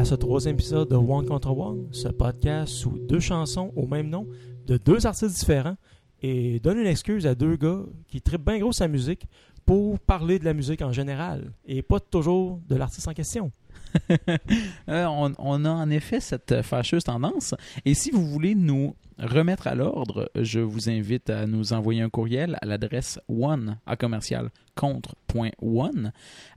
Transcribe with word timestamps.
à 0.00 0.04
ce 0.06 0.14
troisième 0.14 0.54
épisode 0.54 0.88
de 0.88 0.96
One 0.96 1.26
Contre 1.26 1.50
One, 1.50 1.88
ce 1.92 2.08
podcast 2.08 2.72
sous 2.72 2.98
deux 2.98 3.20
chansons 3.20 3.70
au 3.76 3.86
même 3.86 4.08
nom 4.08 4.26
de 4.66 4.78
deux 4.78 5.06
artistes 5.06 5.38
différents 5.38 5.76
et 6.22 6.58
donne 6.60 6.78
une 6.78 6.86
excuse 6.86 7.26
à 7.26 7.34
deux 7.34 7.56
gars 7.56 7.82
qui 8.08 8.22
trippent 8.22 8.46
bien 8.46 8.58
gros 8.58 8.72
sa 8.72 8.88
musique 8.88 9.26
pour 9.66 10.00
parler 10.00 10.38
de 10.38 10.46
la 10.46 10.54
musique 10.54 10.80
en 10.80 10.90
général 10.90 11.52
et 11.66 11.82
pas 11.82 12.00
toujours 12.00 12.60
de 12.66 12.76
l'artiste 12.76 13.08
en 13.08 13.12
question. 13.12 13.52
Euh, 14.88 15.06
on, 15.06 15.64
a 15.64 15.70
en 15.70 15.90
effet 15.90 16.20
cette 16.20 16.62
fâcheuse 16.62 17.04
tendance. 17.04 17.54
Et 17.84 17.94
si 17.94 18.10
vous 18.10 18.26
voulez 18.26 18.54
nous 18.54 18.96
remettre 19.18 19.68
à 19.68 19.74
l'ordre, 19.74 20.30
je 20.34 20.58
vous 20.58 20.90
invite 20.90 21.30
à 21.30 21.46
nous 21.46 21.72
envoyer 21.72 22.02
un 22.02 22.08
courriel 22.08 22.58
à 22.60 22.66
l'adresse 22.66 23.20
one 23.28 23.78
à 23.86 23.96
commercial 23.96 24.50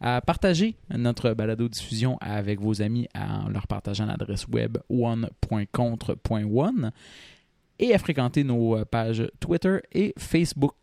à 0.02 0.22
partager 0.22 0.75
notre 0.89 1.34
balado-diffusion 1.34 2.17
avec 2.22 2.61
vos 2.61 2.81
amis 2.81 3.08
en 3.16 3.50
leur 3.50 3.67
partageant 3.67 4.05
l'adresse 4.05 4.47
web 4.47 4.77
one.contre.one 4.89 6.91
et 7.80 7.94
à 7.94 7.97
fréquenter 7.97 8.44
nos 8.44 8.86
pages 8.86 9.30
Twitter 9.39 9.80
et 9.91 10.13
Facebook. 10.17 10.75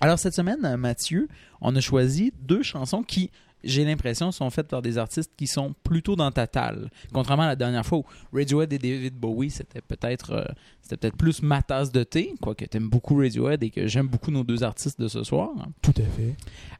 Alors 0.00 0.18
cette 0.18 0.34
semaine, 0.34 0.76
Mathieu, 0.76 1.28
on 1.60 1.74
a 1.76 1.80
choisi 1.80 2.32
deux 2.42 2.62
chansons 2.62 3.02
qui 3.02 3.30
j'ai 3.66 3.84
l'impression, 3.84 4.32
sont 4.32 4.50
faites 4.50 4.68
par 4.68 4.82
des 4.82 4.98
artistes 4.98 5.32
qui 5.36 5.46
sont 5.46 5.74
plutôt 5.84 6.16
dans 6.16 6.30
ta 6.30 6.46
talle. 6.46 6.90
Contrairement 7.12 7.44
à 7.44 7.48
la 7.48 7.56
dernière 7.56 7.84
fois 7.84 7.98
où 7.98 8.04
Radiohead 8.32 8.72
et 8.72 8.78
David 8.78 9.14
Bowie, 9.14 9.50
c'était 9.50 9.80
peut-être 9.80 10.32
euh, 10.32 10.44
c'était 10.82 10.96
peut-être 10.96 11.16
plus 11.16 11.42
ma 11.42 11.62
tasse 11.62 11.90
de 11.92 12.02
thé, 12.04 12.34
quoique 12.40 12.64
tu 12.64 12.76
aimes 12.76 12.88
beaucoup 12.88 13.16
Radiohead 13.16 13.62
et 13.62 13.70
que 13.70 13.86
j'aime 13.86 14.08
beaucoup 14.08 14.30
nos 14.30 14.44
deux 14.44 14.62
artistes 14.62 15.00
de 15.00 15.08
ce 15.08 15.22
soir. 15.24 15.50
Tout 15.82 15.94
à 15.96 16.02
fait. 16.02 16.36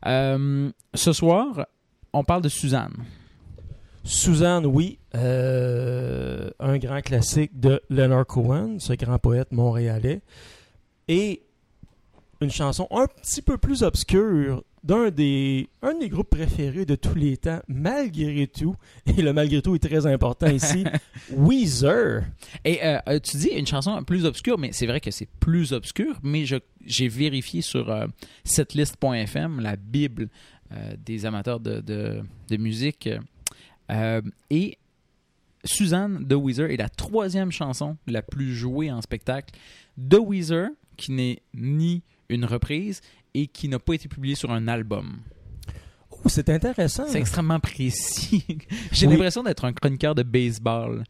Euh, 0.07 0.71
ce 0.95 1.13
soir, 1.13 1.67
on 2.13 2.25
parle 2.25 2.43
de 2.43 2.49
Suzanne. 2.49 2.95
Suzanne, 4.05 4.67
oui, 4.67 4.99
euh, 5.15 6.51
un 6.61 6.77
grand 6.77 7.01
classique 7.01 7.59
de 7.59 7.81
Leonard 7.89 8.27
Cohen, 8.27 8.77
ce 8.79 8.93
grand 8.93 9.19
poète 9.19 9.51
montréalais, 9.51 10.21
et 11.09 11.43
une 12.41 12.51
chanson 12.51 12.87
un 12.91 13.07
petit 13.07 13.41
peu 13.41 13.57
plus 13.57 13.83
obscure 13.83 14.63
d'un 14.85 15.11
des, 15.11 15.71
un 15.83 15.95
des 15.95 16.11
groupes 16.11 16.29
préférés 16.29 16.85
de 16.85 16.95
tous 16.95 17.15
les 17.15 17.39
temps, 17.39 17.61
malgré 17.69 18.47
tout, 18.47 18.77
et 19.07 19.23
le 19.23 19.33
malgré 19.33 19.63
tout 19.63 19.75
est 19.75 19.79
très 19.79 20.07
important 20.07 20.47
ici, 20.47 20.85
Weezer. 21.33 22.25
Et 22.65 22.85
euh, 22.85 22.99
euh, 23.09 23.19
tu 23.19 23.39
dis 23.39 23.49
une 23.49 23.67
chanson 23.67 24.05
plus 24.05 24.27
obscure, 24.27 24.59
mais 24.59 24.73
c'est 24.73 24.87
vrai 24.87 25.01
que 25.01 25.11
c'est 25.11 25.29
plus 25.41 25.73
obscur, 25.73 26.21
mais 26.23 26.45
j'ai 26.85 27.09
vérifié 27.09 27.63
sur 27.63 27.91
euh, 27.91 28.07
setlist.fm, 28.45 29.61
la 29.61 29.77
bible 29.77 30.29
euh, 30.71 30.95
des 31.03 31.25
amateurs 31.25 31.61
de, 31.61 31.81
de, 31.81 32.23
de 32.51 32.57
musique, 32.59 33.09
et 34.51 34.79
Suzanne 35.65 36.25
de 36.25 36.35
Weezer 36.35 36.71
est 36.71 36.77
la 36.77 36.89
troisième 36.89 37.53
chanson 37.53 37.97
la 38.07 38.23
plus 38.23 38.55
jouée 38.55 38.91
en 38.91 39.01
spectacle 39.01 39.55
de 39.97 40.19
Weezer, 40.19 40.69
qui 40.97 41.13
n'est 41.13 41.43
ni 41.55 42.03
une 42.29 42.45
reprise 42.45 43.01
et 43.35 43.47
qui 43.47 43.69
n'a 43.69 43.79
pas 43.79 43.95
été 43.95 44.09
publié 44.09 44.35
sur 44.35 44.51
un 44.51 44.69
album. 44.69 45.19
Oh, 46.11 46.29
c'est 46.29 46.49
intéressant. 46.49 47.05
C'est 47.09 47.19
extrêmement 47.19 47.61
précis. 47.61 48.45
J'ai 48.93 49.07
l'impression 49.07 49.43
d'être 49.43 49.65
un 49.65 49.73
chroniqueur 49.73 50.15
de 50.15 50.23
baseball. 50.23 51.05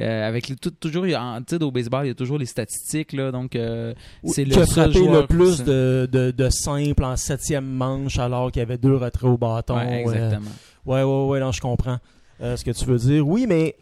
Euh, 0.00 0.26
avec 0.26 0.58
tout, 0.58 0.70
toujours, 0.70 1.04
au 1.04 1.70
baseball, 1.70 2.06
il 2.06 2.08
y 2.08 2.12
a 2.12 2.14
toujours 2.14 2.38
les 2.38 2.46
statistiques, 2.46 3.12
là, 3.12 3.30
donc 3.30 3.54
euh, 3.54 3.92
c'est 4.24 4.46
le 4.46 4.64
seul 4.64 4.90
joueur 4.90 5.20
le 5.20 5.26
plus 5.26 5.62
de, 5.64 6.08
de, 6.10 6.30
de 6.30 6.48
simple 6.48 7.04
en 7.04 7.14
septième 7.14 7.66
manche 7.66 8.18
alors 8.18 8.50
qu'il 8.50 8.60
y 8.60 8.62
avait 8.62 8.78
deux 8.78 8.96
retraits 8.96 9.30
au 9.30 9.36
bâton. 9.36 9.76
Ouais, 9.76 10.00
exactement. 10.00 10.50
ouais, 10.86 11.02
ouais, 11.02 11.26
ouais, 11.26 11.40
non, 11.40 11.52
je 11.52 11.60
comprends 11.60 11.98
euh, 12.40 12.56
ce 12.56 12.64
que 12.64 12.70
tu 12.70 12.86
veux 12.86 12.96
dire. 12.96 13.28
Oui, 13.28 13.44
mais 13.46 13.76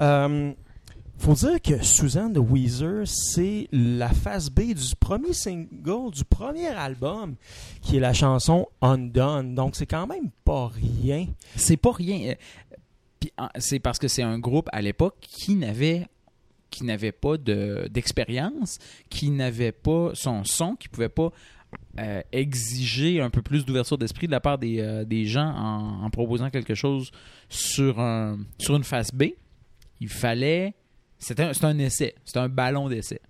faut 1.20 1.34
dire 1.34 1.60
que 1.60 1.82
Suzanne 1.84 2.32
de 2.32 2.40
Weezer, 2.40 3.06
c'est 3.06 3.68
la 3.72 4.08
face 4.08 4.48
B 4.48 4.72
du 4.72 4.96
premier 4.98 5.34
single 5.34 6.10
du 6.12 6.24
premier 6.24 6.68
album, 6.68 7.36
qui 7.82 7.98
est 7.98 8.00
la 8.00 8.14
chanson 8.14 8.68
Undone. 8.80 9.54
Donc 9.54 9.76
c'est 9.76 9.86
quand 9.86 10.06
même 10.06 10.30
pas 10.44 10.68
rien. 10.68 11.26
C'est 11.56 11.76
pas 11.76 11.92
rien. 11.92 12.32
Euh, 12.32 13.46
c'est 13.58 13.80
parce 13.80 13.98
que 13.98 14.08
c'est 14.08 14.22
un 14.22 14.38
groupe 14.38 14.68
à 14.72 14.80
l'époque 14.80 15.16
qui 15.20 15.54
n'avait 15.56 16.06
qui 16.70 16.84
n'avait 16.84 17.12
pas 17.12 17.36
d'expérience, 17.36 18.78
qui 19.10 19.30
n'avait 19.30 19.72
pas 19.72 20.12
son 20.14 20.44
son, 20.44 20.74
qui 20.76 20.88
pouvait 20.88 21.08
pas 21.08 21.32
euh, 21.98 22.22
exiger 22.32 23.20
un 23.20 23.28
peu 23.28 23.42
plus 23.42 23.66
d'ouverture 23.66 23.98
d'esprit 23.98 24.26
de 24.26 24.32
la 24.32 24.40
part 24.40 24.56
des, 24.58 24.80
euh, 24.80 25.04
des 25.04 25.26
gens 25.26 25.52
en, 25.54 26.04
en, 26.04 26.10
proposant 26.10 26.48
quelque 26.48 26.74
chose 26.74 27.10
sur, 27.48 28.00
un, 28.00 28.38
sur 28.58 28.76
une 28.76 28.84
face 28.84 29.12
B. 29.12 29.24
Il 30.00 30.08
fallait 30.08 30.74
c'est 31.20 31.38
un, 31.38 31.52
un, 31.62 31.78
essai. 31.78 32.14
C'est 32.24 32.38
un 32.38 32.48
ballon 32.48 32.88
d'essai. 32.88 33.20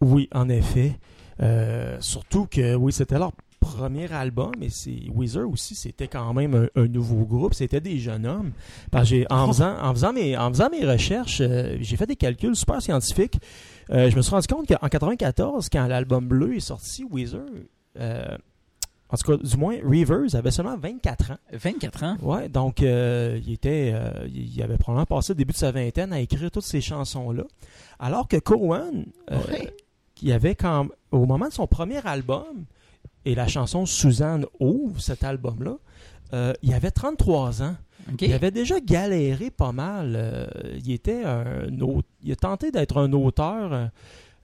Oui, 0.00 0.28
en 0.32 0.48
effet. 0.48 0.98
Euh, 1.40 1.96
surtout 2.00 2.46
que, 2.46 2.74
oui, 2.74 2.92
c'était 2.92 3.18
leur 3.18 3.32
premier 3.58 4.12
album, 4.12 4.52
et 4.60 4.68
c'est 4.68 5.08
Weezer 5.14 5.48
aussi, 5.48 5.74
c'était 5.74 6.08
quand 6.08 6.34
même 6.34 6.68
un, 6.74 6.86
nouveau 6.88 7.24
groupe, 7.24 7.54
c'était 7.54 7.80
des 7.80 7.98
jeunes 7.98 8.26
hommes. 8.26 8.52
Parce 8.90 9.10
que 9.10 9.24
en, 9.32 9.46
faisant, 9.48 9.76
en, 9.80 9.94
faisant 9.94 10.12
mes, 10.12 10.36
en 10.36 10.50
faisant 10.50 10.68
mes 10.68 10.84
recherches, 10.84 11.40
euh, 11.40 11.78
j'ai 11.80 11.96
fait 11.96 12.06
des 12.06 12.16
calculs 12.16 12.54
super 12.54 12.82
scientifiques. 12.82 13.38
Euh, 13.90 14.10
je 14.10 14.16
me 14.16 14.22
suis 14.22 14.30
rendu 14.30 14.46
compte 14.46 14.66
qu'en 14.66 14.88
94, 14.88 15.68
quand 15.70 15.86
l'album 15.86 16.26
bleu 16.26 16.56
est 16.56 16.60
sorti, 16.60 17.04
Weezer, 17.10 17.46
en 19.12 19.16
tout 19.16 19.36
cas, 19.36 19.44
du 19.44 19.56
moins, 19.58 19.76
Rivers 19.84 20.34
avait 20.34 20.50
seulement 20.50 20.78
24 20.78 21.32
ans. 21.32 21.36
24 21.52 22.02
ans? 22.04 22.16
Ouais, 22.22 22.48
donc 22.48 22.82
euh, 22.82 23.38
il 23.46 23.52
était, 23.52 23.92
euh, 23.94 24.26
il 24.26 24.62
avait 24.62 24.78
probablement 24.78 25.04
passé 25.04 25.34
le 25.34 25.36
début 25.36 25.52
de 25.52 25.58
sa 25.58 25.70
vingtaine 25.70 26.14
à 26.14 26.20
écrire 26.20 26.50
toutes 26.50 26.64
ces 26.64 26.80
chansons-là. 26.80 27.44
Alors 27.98 28.26
que 28.26 28.38
Cohen, 28.38 29.04
euh, 29.30 29.38
qui 30.14 30.32
avait 30.32 30.54
quand, 30.54 30.88
au 31.10 31.26
moment 31.26 31.48
de 31.48 31.52
son 31.52 31.66
premier 31.66 32.04
album, 32.06 32.64
et 33.26 33.34
la 33.34 33.46
chanson 33.48 33.84
Suzanne 33.84 34.46
ouvre 34.60 34.98
cet 34.98 35.24
album-là, 35.24 35.76
il 36.62 36.72
avait 36.72 36.90
33 36.90 37.62
ans. 37.62 37.76
Il 38.18 38.32
avait 38.32 38.50
déjà 38.50 38.80
galéré 38.80 39.50
pas 39.50 39.72
mal. 39.72 40.48
il 40.82 40.90
était 40.90 41.22
un 41.22 41.66
il 42.22 42.32
a 42.32 42.36
tenté 42.36 42.70
d'être 42.72 42.96
un 42.96 43.12
auteur 43.12 43.90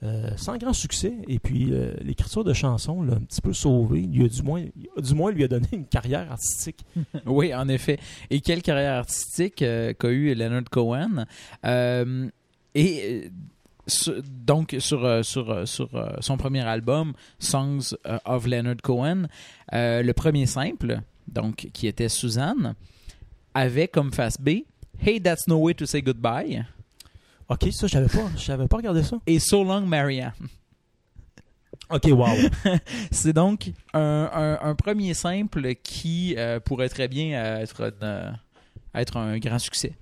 euh, 0.04 0.30
sans 0.36 0.56
grand 0.56 0.72
succès. 0.72 1.12
Et 1.26 1.38
puis, 1.38 1.72
euh, 1.72 1.92
l'écriture 2.02 2.44
de 2.44 2.52
chansons 2.52 3.02
l'a 3.02 3.14
un 3.14 3.20
petit 3.20 3.40
peu 3.40 3.52
sauvé. 3.52 4.02
Du 4.02 4.42
moins, 4.42 5.32
lui 5.32 5.44
a 5.44 5.48
donné 5.48 5.66
une 5.72 5.86
carrière 5.86 6.30
artistique. 6.30 6.84
oui, 7.26 7.54
en 7.54 7.68
effet. 7.68 7.98
Et 8.30 8.40
quelle 8.40 8.62
carrière 8.62 8.94
artistique 8.94 9.62
euh, 9.62 9.92
qu'a 9.94 10.10
eu 10.10 10.34
Leonard 10.34 10.70
Cohen? 10.70 11.26
et 12.74 13.30
donc 14.46 14.76
sur, 14.78 15.24
sur, 15.24 15.66
sur 15.66 15.88
son 16.20 16.36
premier 16.36 16.60
album, 16.60 17.14
Songs 17.38 17.96
of 18.26 18.46
Leonard 18.46 18.76
Cohen, 18.82 19.26
le 19.72 20.12
premier 20.12 20.46
simple, 20.46 21.00
donc 21.26 21.70
qui 21.72 21.86
était 21.86 22.10
Suzanne, 22.10 22.74
avait 23.54 23.88
comme 23.88 24.12
face 24.12 24.38
B 24.38 24.60
Hey, 25.00 25.20
that's 25.20 25.48
no 25.48 25.58
way 25.58 25.74
to 25.74 25.86
say 25.86 26.02
goodbye. 26.02 26.66
Ok, 27.48 27.68
ça, 27.72 27.86
j'avais 27.86 28.08
pas, 28.08 28.28
j'avais 28.36 28.68
pas 28.68 28.76
regardé 28.76 29.02
ça. 29.02 29.16
Et 29.26 29.38
So 29.38 29.64
Long 29.64 29.82
Marianne. 29.82 30.32
Ok, 31.90 32.04
wow. 32.10 32.26
c'est 33.10 33.32
donc 33.32 33.72
un, 33.94 34.58
un, 34.60 34.74
premier 34.74 35.14
simple 35.14 35.74
qui 35.76 36.34
euh, 36.36 36.60
pourrait 36.60 36.90
très 36.90 37.08
bien 37.08 37.58
être, 37.60 37.94
euh, 38.02 38.30
être 38.94 39.16
un 39.16 39.38
grand 39.38 39.58
succès. 39.58 39.94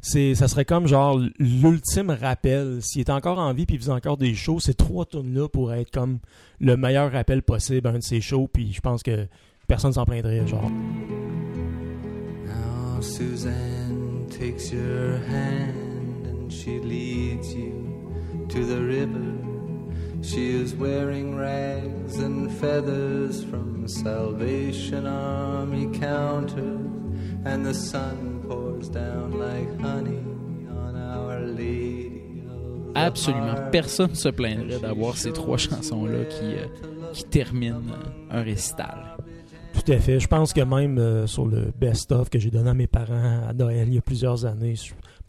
C'est, 0.00 0.36
ça 0.36 0.46
serait 0.46 0.64
comme 0.64 0.86
genre 0.86 1.20
l'ultime 1.38 2.10
rappel. 2.10 2.80
S'il 2.80 3.00
est 3.00 3.10
encore 3.10 3.38
en 3.38 3.52
vie 3.52 3.66
puis 3.66 3.76
il 3.76 3.80
faisait 3.80 3.92
encore 3.92 4.16
des 4.16 4.34
shows, 4.34 4.60
ces 4.60 4.74
trois 4.74 5.04
tonnes 5.04 5.34
là 5.34 5.48
pourraient 5.48 5.82
être 5.82 5.90
comme 5.90 6.18
le 6.60 6.76
meilleur 6.76 7.10
rappel 7.10 7.42
possible 7.42 7.88
à 7.88 7.90
un 7.90 7.98
de 7.98 8.02
ces 8.02 8.20
shows. 8.20 8.48
Puis 8.52 8.72
je 8.72 8.80
pense 8.80 9.02
que 9.02 9.26
personne 9.66 9.92
s'en 9.92 10.04
plaindrait, 10.04 10.46
genre. 10.46 10.70
Now 12.46 13.00
Suzanne 13.00 14.26
takes 14.28 14.72
your 14.72 15.18
hand. 15.28 15.91
She 16.52 16.78
leads 16.80 17.54
you 17.54 18.46
to 18.48 18.64
the 18.64 18.80
river. 18.80 19.38
She 20.22 20.50
is 20.50 20.74
wearing 20.74 21.36
rags 21.36 22.18
and 22.18 22.50
feathers 22.60 23.42
from 23.44 23.88
Salvation 23.88 25.06
Army 25.06 25.98
counters, 25.98 26.86
and 27.44 27.66
the 27.66 27.74
sun 27.74 28.44
pours 28.46 28.88
down 28.88 29.38
like 29.38 29.80
honey 29.80 30.24
on 30.70 30.96
Our 30.96 31.40
Lady. 31.40 32.22
Absolument 32.94 33.70
personne 33.72 34.14
se 34.14 34.28
plaindrait 34.28 34.78
d'avoir 34.78 35.16
ces 35.16 35.32
trois 35.32 35.56
chansons-là 35.56 36.24
qui, 36.26 36.44
euh, 36.44 36.66
qui 37.14 37.24
terminent 37.24 37.80
un 38.30 38.42
récital. 38.42 39.16
Tout 39.72 39.90
à 39.90 39.98
fait. 39.98 40.20
Je 40.20 40.28
pense 40.28 40.52
que 40.52 40.60
même 40.60 40.98
euh, 40.98 41.26
sur 41.26 41.46
le 41.46 41.72
best-of 41.74 42.28
que 42.28 42.38
j'ai 42.38 42.50
donné 42.50 42.70
à 42.70 42.74
mes 42.74 42.86
parents 42.86 43.48
à 43.48 43.52
Noël 43.54 43.88
il 43.88 43.94
y 43.94 43.98
a 43.98 44.02
plusieurs 44.02 44.44
années, 44.44 44.74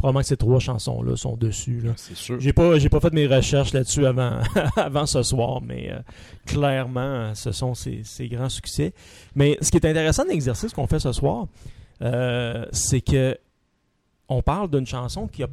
probablement 0.03 0.19
que 0.19 0.27
ces 0.27 0.35
trois 0.35 0.59
chansons-là 0.59 1.15
sont 1.15 1.38
dessus. 1.38 1.81
C'est 1.95 2.17
sûr. 2.17 2.38
J'ai 2.38 2.51
pas, 2.51 2.77
j'ai 2.77 2.89
pas 2.89 3.00
fait 3.00 3.13
mes 3.13 3.25
recherches 3.25 3.71
là-dessus 3.71 4.05
avant, 4.05 4.38
avant 4.75 5.05
ce 5.05 5.23
soir, 5.23 5.61
mais 5.61 5.94
euh, 5.94 6.00
clairement, 6.45 7.33
ce 7.35 7.53
sont 7.53 7.73
ces, 7.73 8.03
grands 8.23 8.50
succès. 8.50 8.94
Mais 9.33 9.57
ce 9.61 9.71
qui 9.71 9.77
est 9.77 9.85
intéressant 9.85 10.25
de 10.25 10.29
l'exercice 10.31 10.73
qu'on 10.73 10.88
fait 10.88 11.00
ce 11.00 11.13
soir, 11.13 11.47
euh, 12.01 12.65
c'est 12.73 13.00
que 13.00 13.38
on 14.27 14.41
parle 14.41 14.69
d'une 14.69 14.85
chanson 14.85 15.25
qui 15.25 15.41
a 15.41 15.47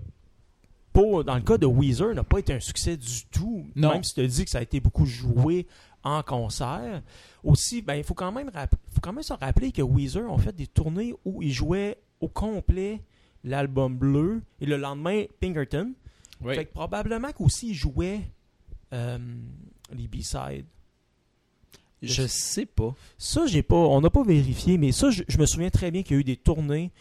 pas, 0.93 1.23
dans 1.23 1.37
le 1.37 1.43
cas 1.43 1.57
de 1.57 1.67
Weezer, 1.67 2.13
n'a 2.13 2.25
pas 2.25 2.41
été 2.41 2.53
un 2.53 2.59
succès 2.59 2.97
du 2.97 3.27
tout. 3.31 3.67
Non. 3.77 3.93
Même 3.93 4.03
si 4.03 4.15
tu 4.15 4.27
dis 4.27 4.45
que 4.45 4.51
ça 4.51 4.59
a 4.59 4.63
été 4.63 4.81
beaucoup 4.81 5.07
joué 5.07 5.69
en 6.03 6.25
concert. 6.25 7.03
Aussi, 7.45 7.83
ben, 7.83 7.95
il 7.95 8.03
faut 8.03 8.15
quand 8.15 8.33
même 8.33 8.49
rapp- 8.49 8.75
faut 8.93 9.01
quand 9.01 9.13
même 9.13 9.23
se 9.23 9.33
rappeler 9.33 9.71
que 9.71 9.83
Weezer 9.83 10.29
ont 10.29 10.39
fait 10.39 10.57
des 10.57 10.67
tournées 10.67 11.15
où 11.25 11.41
ils 11.41 11.53
jouaient 11.53 11.99
au 12.21 12.27
complet 12.27 13.01
l'album 13.45 13.97
bleu 13.97 14.43
et 14.61 14.67
le 14.67 14.77
lendemain 14.77 15.25
Pinkerton. 15.41 15.93
Oui. 16.43 16.55
Fait 16.55 16.65
que 16.67 16.73
probablement 16.73 17.33
qu'aussi 17.33 17.71
ils 17.71 17.75
jouaient 17.75 18.23
euh, 18.93 19.19
les 19.93 20.09
B-sides. 20.09 20.67
Je 22.03 22.27
sais 22.27 22.65
pas. 22.65 22.95
Ça, 23.19 23.47
j'ai 23.47 23.63
pas, 23.63 23.77
on 23.77 24.01
n'a 24.01 24.09
pas 24.09 24.23
vérifié, 24.25 24.79
mais 24.79 24.91
ça, 24.91 25.11
je, 25.11 25.23
je 25.29 25.37
me 25.37 25.45
souviens 25.45 25.69
très 25.69 25.91
bien 25.91 26.03
qu'il 26.03 26.15
y 26.15 26.17
a 26.17 26.21
eu 26.21 26.25
des 26.25 26.37
tournées 26.39 26.93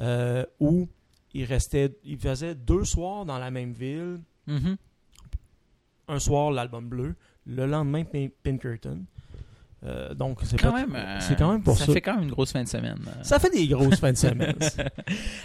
euh, 0.00 0.44
où 0.58 0.88
ils 1.34 1.44
restaient, 1.44 1.96
ils 2.04 2.18
faisaient 2.18 2.56
deux 2.56 2.84
soirs 2.84 3.24
dans 3.24 3.38
la 3.38 3.52
même 3.52 3.72
ville. 3.72 4.20
Mhm. 4.48 4.76
Un 6.08 6.18
soir, 6.18 6.50
l'album 6.50 6.88
bleu, 6.88 7.14
le 7.46 7.66
lendemain, 7.66 8.02
Pin- 8.02 8.30
Pinkerton. 8.42 9.04
Euh, 9.82 10.12
donc, 10.14 10.40
c'est 10.42 10.60
Quand 10.60 10.76
euh, 10.76 11.34
quand 11.38 11.52
même 11.52 11.62
pour 11.62 11.78
ça. 11.78 11.86
Ça 11.86 11.92
fait 11.94 12.02
quand 12.02 12.14
même 12.16 12.24
une 12.24 12.30
grosse 12.30 12.52
fin 12.52 12.62
de 12.62 12.68
semaine. 12.68 12.98
Ça 13.22 13.38
fait 13.38 13.48
des 13.48 13.66
grosses 13.66 13.98
fins 13.98 14.12
de 14.12 14.16
semaine. 14.18 14.54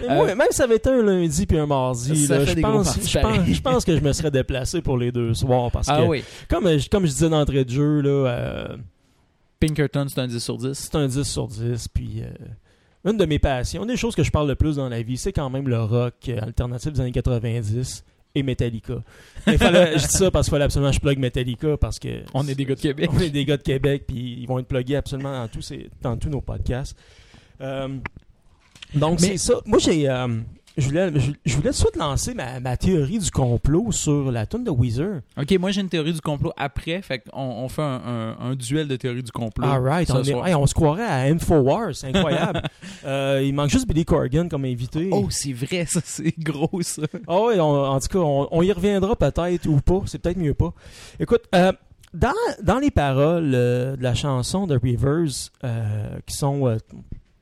Euh, 0.03 0.07
moi, 0.09 0.25
même 0.35 0.47
si 0.51 0.57
ça 0.57 0.65
avait 0.65 0.75
été 0.75 0.89
un 0.89 1.01
lundi 1.01 1.45
puis 1.45 1.57
un 1.57 1.65
mardi, 1.65 2.27
là, 2.27 2.43
je, 2.43 2.53
pense, 2.59 2.85
parties 2.87 3.09
je, 3.09 3.19
pense, 3.19 3.37
pareils. 3.37 3.53
je 3.53 3.61
pense 3.61 3.85
que 3.85 3.95
je 3.95 4.01
me 4.01 4.11
serais 4.11 4.31
déplacé 4.31 4.81
pour 4.81 4.97
les 4.97 5.11
deux 5.13 5.33
soirs 5.33 5.71
parce 5.71 5.87
Ah 5.89 5.99
que, 6.01 6.07
oui. 6.07 6.23
comme, 6.49 6.67
je- 6.77 6.89
comme 6.89 7.05
je 7.05 7.11
disais 7.11 7.29
d'entrée 7.29 7.63
de 7.63 7.69
jeu, 7.69 8.01
là, 8.01 8.67
Pinkerton, 9.59 10.05
c'est 10.09 10.19
un 10.19 10.27
10 10.27 10.39
sur 10.43 10.57
10. 10.57 10.73
c'est 10.73 10.95
un 10.95 11.07
10 11.07 11.23
sur 11.23 11.47
10. 11.47 11.87
Puis, 11.87 12.21
une 13.05 13.17
de 13.17 13.25
mes 13.25 13.39
passions, 13.39 13.83
une 13.83 13.87
des 13.87 13.97
choses 13.97 14.15
que 14.15 14.23
je 14.23 14.31
parle 14.31 14.47
le 14.49 14.55
plus 14.55 14.75
dans 14.75 14.89
la 14.89 15.01
vie, 15.01 15.15
c'est 15.17 15.31
quand 15.31 15.49
même 15.49 15.67
le 15.69 15.81
rock 15.81 16.29
alternatif 16.41 16.91
des 16.91 16.99
années 17.01 17.11
90 17.13 18.03
et 18.35 18.43
Metallica. 18.43 18.95
Mais 19.47 19.57
fallait, 19.57 19.97
je 19.97 20.07
dis 20.07 20.13
ça 20.17 20.29
parce 20.29 20.47
qu'il 20.47 20.51
fallait 20.51 20.65
absolument 20.65 20.91
que 20.91 20.95
je 20.95 21.01
plug 21.01 21.17
Metallica 21.17 21.77
parce 21.77 21.97
que 21.97 22.23
On 22.33 22.47
est 22.47 22.55
des 22.55 22.65
gars 22.65 22.75
de 22.75 22.81
Québec. 22.81 23.09
on 23.13 23.19
est 23.19 23.29
des 23.29 23.45
gars 23.45 23.57
de 23.57 23.63
Québec, 23.63 24.03
puis 24.07 24.37
ils 24.41 24.45
vont 24.47 24.59
être 24.59 24.67
plugués 24.67 24.97
absolument 24.97 25.31
dans 25.31 25.47
tous, 25.47 25.61
ces, 25.61 25.89
dans 26.01 26.17
tous 26.17 26.29
nos 26.29 26.41
podcasts. 26.41 26.97
Euh, 27.61 27.87
donc, 28.93 29.19
c'est 29.19 29.37
ça. 29.37 29.55
Moi, 29.65 29.79
j'ai. 29.79 30.09
euh, 30.09 30.27
je 30.77 30.85
voulais, 30.87 31.09
je, 31.19 31.31
je 31.45 31.55
voulais 31.55 31.69
tout 31.69 31.75
de 31.75 31.79
suite 31.79 31.95
lancer 31.95 32.33
ma, 32.33 32.59
ma 32.59 32.75
théorie 32.77 33.19
du 33.19 33.31
complot 33.31 33.91
sur 33.91 34.31
la 34.31 34.45
tune 34.45 34.63
de 34.63 34.69
Weezer. 34.71 35.21
Ok, 35.37 35.51
moi 35.59 35.71
j'ai 35.71 35.81
une 35.81 35.89
théorie 35.89 36.13
du 36.13 36.21
complot 36.21 36.51
après, 36.57 37.01
fait 37.01 37.19
qu'on 37.19 37.39
on 37.41 37.69
fait 37.69 37.81
un, 37.81 38.01
un- 38.05 38.37
un 38.51 38.55
duel 38.55 38.87
de 38.87 38.95
théorie 38.95 39.23
du 39.23 39.31
complot. 39.31 39.65
Alright, 39.65 40.09
on, 40.11 40.21
est- 40.21 40.31
soir. 40.31 40.47
hey, 40.47 40.55
on 40.55 40.65
se 40.67 40.73
croirait 40.73 41.05
à 41.05 41.21
Infowars, 41.31 41.95
c'est 41.95 42.07
incroyable. 42.07 42.61
Euh, 43.05 43.41
il 43.43 43.53
manque 43.53 43.69
juste 43.69 43.87
Billy 43.87 44.03
Corgan 44.05 44.47
comme 44.49 44.65
invité. 44.65 45.09
Oh, 45.11 45.27
c'est 45.29 45.53
vrai, 45.53 45.85
ça, 45.85 45.99
c'est 46.03 46.33
gros, 46.39 46.81
ça. 46.81 47.03
Ah 47.27 47.41
ouais, 47.41 47.59
on- 47.59 47.85
en 47.85 47.99
tout 47.99 48.07
cas, 48.07 48.19
on, 48.19 48.47
on 48.51 48.61
y 48.63 48.71
reviendra 48.71 49.15
peut-être 49.15 49.67
ou 49.67 49.79
pas. 49.79 50.01
C'est 50.07 50.17
peut-être 50.19 50.37
mieux 50.37 50.53
pas. 50.55 50.73
Écoute, 51.19 51.41
euh, 51.53 51.71
dans, 52.13 52.33
dans 52.63 52.79
les 52.79 52.89
paroles 52.91 53.51
euh, 53.53 53.95
de 53.95 54.01
la 54.03 54.15
chanson 54.15 54.65
de 54.65 54.75
Rivers, 54.75 55.51
qui 56.25 56.35
sont 56.35 56.77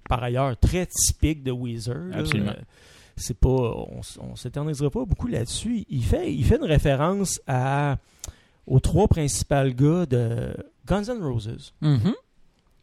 par 0.09 0.21
ailleurs 0.23 0.57
très 0.59 0.85
typiques 0.85 1.43
de 1.43 1.51
Weezer, 1.51 1.97
Absolument. 2.13 2.53
C'est 3.15 3.37
pas, 3.37 3.49
on, 3.49 4.01
on 4.19 4.35
s'éternisera 4.35 4.89
pas 4.89 5.05
beaucoup 5.05 5.27
là-dessus. 5.27 5.85
Il 5.89 6.03
fait, 6.03 6.33
il 6.33 6.43
fait 6.45 6.57
une 6.57 6.65
référence 6.65 7.41
à 7.47 7.97
aux 8.65 8.79
trois 8.79 9.07
principaux 9.07 9.69
gars 9.75 10.05
de 10.05 10.55
Guns 10.85 11.03
N' 11.03 11.21
Roses. 11.21 11.73
Mhm. 11.81 12.13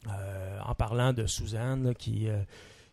Euh, 0.09 0.59
en 0.67 0.75
parlant 0.75 1.13
de 1.13 1.27
Suzanne 1.27 1.85
là, 1.85 1.95
qui, 1.95 2.29
euh, 2.29 2.39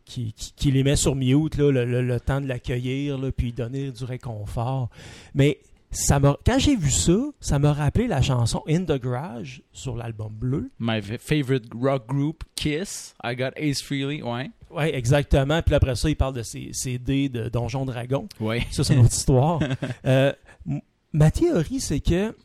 qui, 0.03 0.33
qui, 0.33 0.53
qui 0.53 0.71
les 0.71 0.83
met 0.83 0.95
sur 0.97 1.15
mute 1.15 1.55
là, 1.57 1.71
le, 1.71 1.85
le- 1.85 2.01
le 2.01 2.19
temps 2.19 2.41
de 2.41 2.47
l'accueillir 2.47 3.17
puis 3.35 3.53
donner 3.53 3.91
du 3.91 4.03
réconfort. 4.03 4.89
Mais 5.33 5.59
ça 5.97 6.19
m'a, 6.19 6.38
quand 6.45 6.59
j'ai 6.59 6.75
vu 6.75 6.91
ça, 6.91 7.17
ça 7.39 7.57
m'a 7.59 7.73
rappelé 7.73 8.07
la 8.07 8.21
chanson 8.21 8.61
In 8.67 8.83
the 8.83 9.01
Garage 9.01 9.63
sur 9.71 9.95
l'album 9.95 10.31
bleu. 10.33 10.69
My 10.79 11.01
favorite 11.01 11.65
rock 11.73 12.07
group, 12.07 12.44
Kiss. 12.55 13.15
I 13.23 13.35
got 13.35 13.51
Ace 13.55 13.81
Frehley, 13.81 14.21
ouais. 14.21 14.51
Ouais, 14.69 14.94
exactement. 14.95 15.61
Puis 15.61 15.73
après 15.75 15.95
ça, 15.95 16.09
il 16.09 16.15
parle 16.15 16.35
de 16.35 16.44
ses, 16.44 16.69
ses 16.73 16.99
dés 16.99 17.29
de 17.29 17.49
Donjon 17.49 17.85
Dragon. 17.85 18.27
Ouais. 18.39 18.65
Ça, 18.71 18.83
c'est 18.83 18.94
une 18.94 19.01
autre 19.05 19.13
histoire. 19.13 19.59
Euh, 20.05 20.31
ma 21.13 21.31
théorie, 21.31 21.79
c'est 21.79 21.99
que 21.99 22.35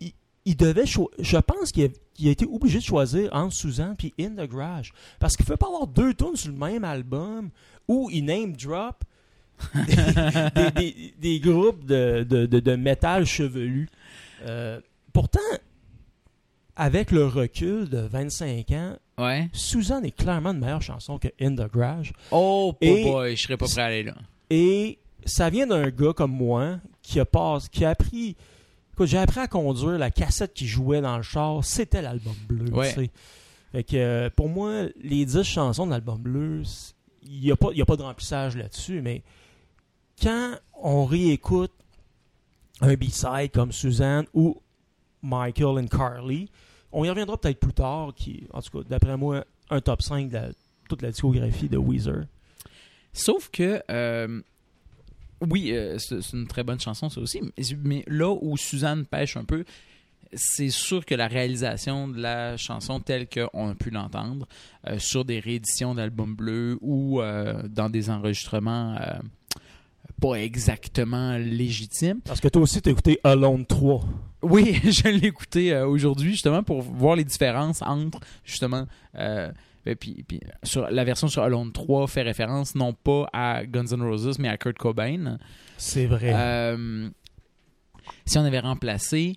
il, 0.00 0.12
il 0.44 0.56
devait 0.56 0.86
cho- 0.86 1.10
je 1.18 1.36
pense 1.38 1.70
qu'il 1.72 1.84
a, 1.84 1.88
il 2.18 2.28
a 2.28 2.30
été 2.30 2.46
obligé 2.46 2.78
de 2.78 2.84
choisir 2.84 3.30
entre 3.32 3.54
Suzanne 3.54 3.94
puis 3.96 4.12
In 4.20 4.30
the 4.30 4.50
Garage. 4.50 4.92
Parce 5.20 5.36
qu'il 5.36 5.44
ne 5.44 5.48
peut 5.48 5.56
pas 5.56 5.66
avoir 5.68 5.86
deux 5.86 6.14
tunes 6.14 6.36
sur 6.36 6.50
le 6.50 6.58
même 6.58 6.84
album 6.84 7.50
où 7.86 8.08
il 8.10 8.24
name 8.24 8.52
drop 8.56 9.04
des, 9.86 10.70
des- 10.72 11.14
des 11.18 11.40
groupes 11.40 11.84
de, 11.84 12.24
de, 12.28 12.46
de, 12.46 12.60
de 12.60 12.76
métal 12.76 13.26
chevelu. 13.26 13.88
Euh, 14.46 14.80
pourtant, 15.12 15.40
avec 16.76 17.10
le 17.10 17.26
recul 17.26 17.88
de 17.88 17.98
25 17.98 18.70
ans, 18.72 18.96
Ouais. 19.18 19.48
Suzanne 19.52 20.04
est 20.04 20.12
clairement 20.16 20.50
une 20.52 20.60
meilleure 20.60 20.80
chanson 20.82 21.18
que 21.18 21.26
In 21.40 21.52
the 21.56 21.68
Garage. 21.74 22.12
Oh, 22.30 22.72
Et- 22.80 23.02
boy, 23.02 23.34
je 23.34 23.42
serais 23.42 23.56
pas 23.56 23.66
prêt 23.66 23.82
à 23.82 23.86
aller 23.86 24.04
là. 24.04 24.14
Et 24.48 24.98
ça 25.24 25.50
vient 25.50 25.66
d'un 25.66 25.88
gars 25.90 26.12
comme 26.12 26.30
moi 26.30 26.78
qui 27.02 27.18
a, 27.18 27.24
pas, 27.24 27.58
qui 27.72 27.84
a 27.84 27.90
appris. 27.90 28.36
Écoute, 28.92 29.08
j'ai 29.08 29.18
appris 29.18 29.40
à 29.40 29.48
conduire. 29.48 29.98
La 29.98 30.12
cassette 30.12 30.54
qui 30.54 30.68
jouait 30.68 31.00
dans 31.00 31.16
le 31.16 31.24
char, 31.24 31.64
c'était 31.64 32.00
l'album 32.00 32.32
bleu. 32.48 32.70
Ouais. 32.72 32.90
tu 32.94 33.00
sais. 33.06 33.10
Fait 33.72 33.82
que 33.82 33.96
euh, 33.96 34.30
pour 34.30 34.48
moi, 34.48 34.84
les 35.02 35.24
10 35.26 35.42
chansons 35.42 35.86
de 35.86 35.90
l'album 35.90 36.18
bleu, 36.22 36.62
il 37.24 37.40
n'y 37.40 37.50
a, 37.50 37.54
a 37.54 37.84
pas 37.84 37.96
de 37.96 38.02
remplissage 38.02 38.56
là-dessus. 38.56 39.00
Mais 39.02 39.24
quand 40.22 40.54
on 40.74 41.04
réécoute 41.04 41.72
un 42.80 42.94
B-side 42.94 43.50
comme 43.52 43.72
Suzanne 43.72 44.26
ou 44.34 44.60
Michael 45.22 45.78
and 45.78 45.88
Carly, 45.88 46.50
on 46.92 47.04
y 47.04 47.10
reviendra 47.10 47.36
peut-être 47.38 47.60
plus 47.60 47.72
tard. 47.72 48.12
Qui, 48.14 48.46
en 48.52 48.62
tout 48.62 48.78
cas, 48.78 48.88
d'après 48.88 49.16
moi, 49.16 49.44
un 49.70 49.80
top 49.80 50.02
5 50.02 50.28
de 50.28 50.54
toute 50.88 51.02
la 51.02 51.10
discographie 51.10 51.68
de 51.68 51.76
Weezer. 51.76 52.24
Sauf 53.12 53.50
que, 53.50 53.82
euh, 53.90 54.40
oui, 55.40 55.72
euh, 55.72 55.98
c'est 55.98 56.32
une 56.32 56.46
très 56.46 56.62
bonne 56.62 56.80
chanson, 56.80 57.08
ça 57.08 57.20
aussi. 57.20 57.40
Mais, 57.84 58.04
là 58.06 58.30
où 58.30 58.56
Suzanne 58.56 59.06
pêche 59.06 59.36
un 59.36 59.44
peu, 59.44 59.64
c'est 60.32 60.70
sûr 60.70 61.04
que 61.06 61.14
la 61.14 61.26
réalisation 61.26 62.06
de 62.06 62.20
la 62.20 62.56
chanson 62.56 63.00
telle 63.00 63.28
qu'on 63.28 63.70
a 63.70 63.74
pu 63.74 63.90
l'entendre 63.90 64.46
euh, 64.86 64.98
sur 64.98 65.24
des 65.24 65.40
rééditions 65.40 65.94
d'albums 65.94 66.34
bleus 66.34 66.78
ou 66.80 67.20
dans 67.68 67.88
des 67.90 68.10
enregistrements 68.10 68.96
pas 70.20 70.34
exactement 70.34 71.36
légitimes. 71.36 72.20
Parce 72.24 72.40
que 72.40 72.48
toi 72.48 72.62
aussi, 72.62 72.82
t'as 72.82 72.90
écouté 72.90 73.18
Alone 73.24 73.66
3. 73.66 74.04
Oui, 74.42 74.80
je 74.84 75.08
l'ai 75.08 75.28
écouté 75.28 75.72
euh, 75.72 75.86
aujourd'hui 75.86 76.32
justement 76.32 76.62
pour 76.62 76.82
voir 76.82 77.16
les 77.16 77.24
différences 77.24 77.82
entre 77.82 78.20
justement 78.44 78.86
euh, 79.16 79.50
et 79.86 79.96
puis, 79.96 80.24
puis 80.26 80.40
sur 80.62 80.88
la 80.90 81.04
version 81.04 81.28
sur 81.28 81.42
Alone 81.42 81.72
3 81.72 82.06
fait 82.06 82.22
référence 82.22 82.74
non 82.74 82.92
pas 82.92 83.28
à 83.32 83.64
Guns 83.64 83.86
N' 83.86 84.02
Roses 84.02 84.38
mais 84.38 84.48
à 84.48 84.56
Kurt 84.56 84.76
Cobain. 84.76 85.38
C'est 85.76 86.06
vrai. 86.06 86.32
Euh, 86.34 87.08
si 88.26 88.38
on 88.38 88.44
avait 88.44 88.60
remplacé 88.60 89.36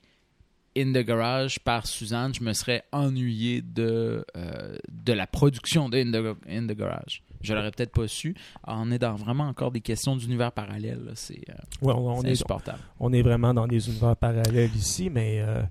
In 0.77 0.93
the 0.93 1.03
Garage 1.05 1.59
par 1.59 1.85
Suzanne, 1.85 2.33
je 2.33 2.43
me 2.43 2.53
serais 2.53 2.83
ennuyé 2.91 3.61
de, 3.61 4.25
euh, 4.37 4.77
de 4.89 5.13
la 5.13 5.27
production 5.27 5.89
de 5.89 5.97
In 5.97 6.11
the, 6.11 6.37
In 6.49 6.67
the 6.67 6.77
Garage. 6.77 7.23
Je 7.41 7.53
l'aurais 7.53 7.71
peut-être 7.71 7.91
pas 7.91 8.07
su. 8.07 8.35
On 8.65 8.91
est 8.91 8.99
dans 8.99 9.15
vraiment 9.15 9.45
encore 9.45 9.71
des 9.71 9.81
questions 9.81 10.15
d'univers 10.15 10.51
parallèles. 10.51 11.11
C'est 11.15 11.41
euh, 11.49 11.53
Ouais, 11.85 11.93
on, 11.93 12.23
est, 12.23 12.31
insupportable. 12.31 12.79
on 12.99 13.11
est 13.11 13.21
vraiment 13.21 13.53
dans 13.53 13.67
des 13.67 13.89
univers 13.89 14.15
parallèles 14.15 14.75
ici, 14.75 15.09
mais 15.09 15.41
euh, 15.41 15.63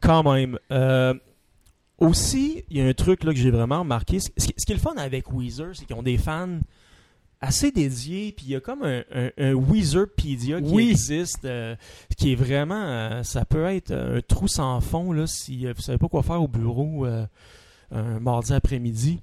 quand 0.00 0.22
même. 0.32 0.58
Aussi, 1.98 2.62
il 2.70 2.76
y 2.76 2.80
a 2.80 2.86
un 2.86 2.92
truc 2.94 3.24
là, 3.24 3.32
que 3.32 3.38
j'ai 3.40 3.50
vraiment 3.50 3.80
remarqué. 3.80 4.20
Ce, 4.20 4.30
ce 4.36 4.46
qui 4.46 4.54
ce 4.56 4.64
qui 4.64 4.70
est 4.70 4.76
le 4.76 4.80
fun 4.80 4.94
avec 4.96 5.32
Weezer, 5.32 5.74
c'est 5.74 5.84
qu'ils 5.84 5.96
ont 5.96 6.02
des 6.04 6.16
fans 6.16 6.60
assez 7.40 7.70
dédiés, 7.70 8.32
puis 8.36 8.46
il 8.46 8.52
y 8.52 8.56
a 8.56 8.60
comme 8.60 8.82
un, 8.82 9.02
un, 9.14 9.30
un 9.38 9.54
Weezerpedia 9.54 10.60
qui 10.60 10.72
Oui. 10.72 10.90
existe, 10.90 11.44
euh, 11.44 11.76
qui 12.16 12.32
est 12.32 12.34
vraiment... 12.34 12.82
euh, 12.84 13.22
ça 13.22 13.44
peut 13.44 13.64
être 13.66 13.92
un 13.92 14.20
trou 14.20 14.48
sans 14.48 14.80
fond 14.80 15.12
là, 15.12 15.26
si 15.26 15.66
euh, 15.66 15.72
vous 15.76 15.82
savez 15.82 15.98
pas 15.98 16.08
quoi 16.08 16.22
faire 16.22 16.42
au 16.42 16.48
bureau 16.48 17.06
un 17.90 18.20
mardi 18.20 18.52
après-midi. 18.52 19.20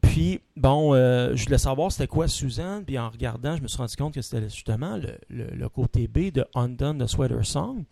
Puis, 0.00 0.40
bon, 0.56 0.94
je 0.94 1.44
voulais 1.44 1.58
savoir 1.58 1.92
c'était 1.92 2.06
quoi 2.06 2.26
Suzanne, 2.26 2.84
puis 2.84 2.98
en 2.98 3.10
regardant, 3.10 3.54
je 3.56 3.62
me 3.62 3.68
suis 3.68 3.76
rendu 3.76 3.94
compte 3.96 4.14
que 4.14 4.22
c'était 4.22 4.48
justement 4.48 4.96
le, 4.96 5.18
le- 5.28 5.50
le 5.54 5.68
côté 5.68 6.08
B 6.08 6.32
de 6.32 6.44
Undone 6.54 6.98
the 7.04 7.06
Sweater 7.06 7.44
Song. 7.44 7.84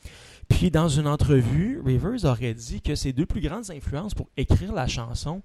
Puis, 0.49 0.70
dans 0.70 0.88
une 0.88 1.06
entrevue, 1.06 1.80
Rivers 1.85 2.25
aurait 2.25 2.54
dit 2.54 2.80
que 2.80 2.94
ses 2.94 3.12
deux 3.12 3.26
plus 3.26 3.42
grandes 3.42 3.70
influences 3.70 4.14
pour 4.14 4.28
écrire 4.38 4.73
la 4.73 4.87
chanson, 4.87 5.42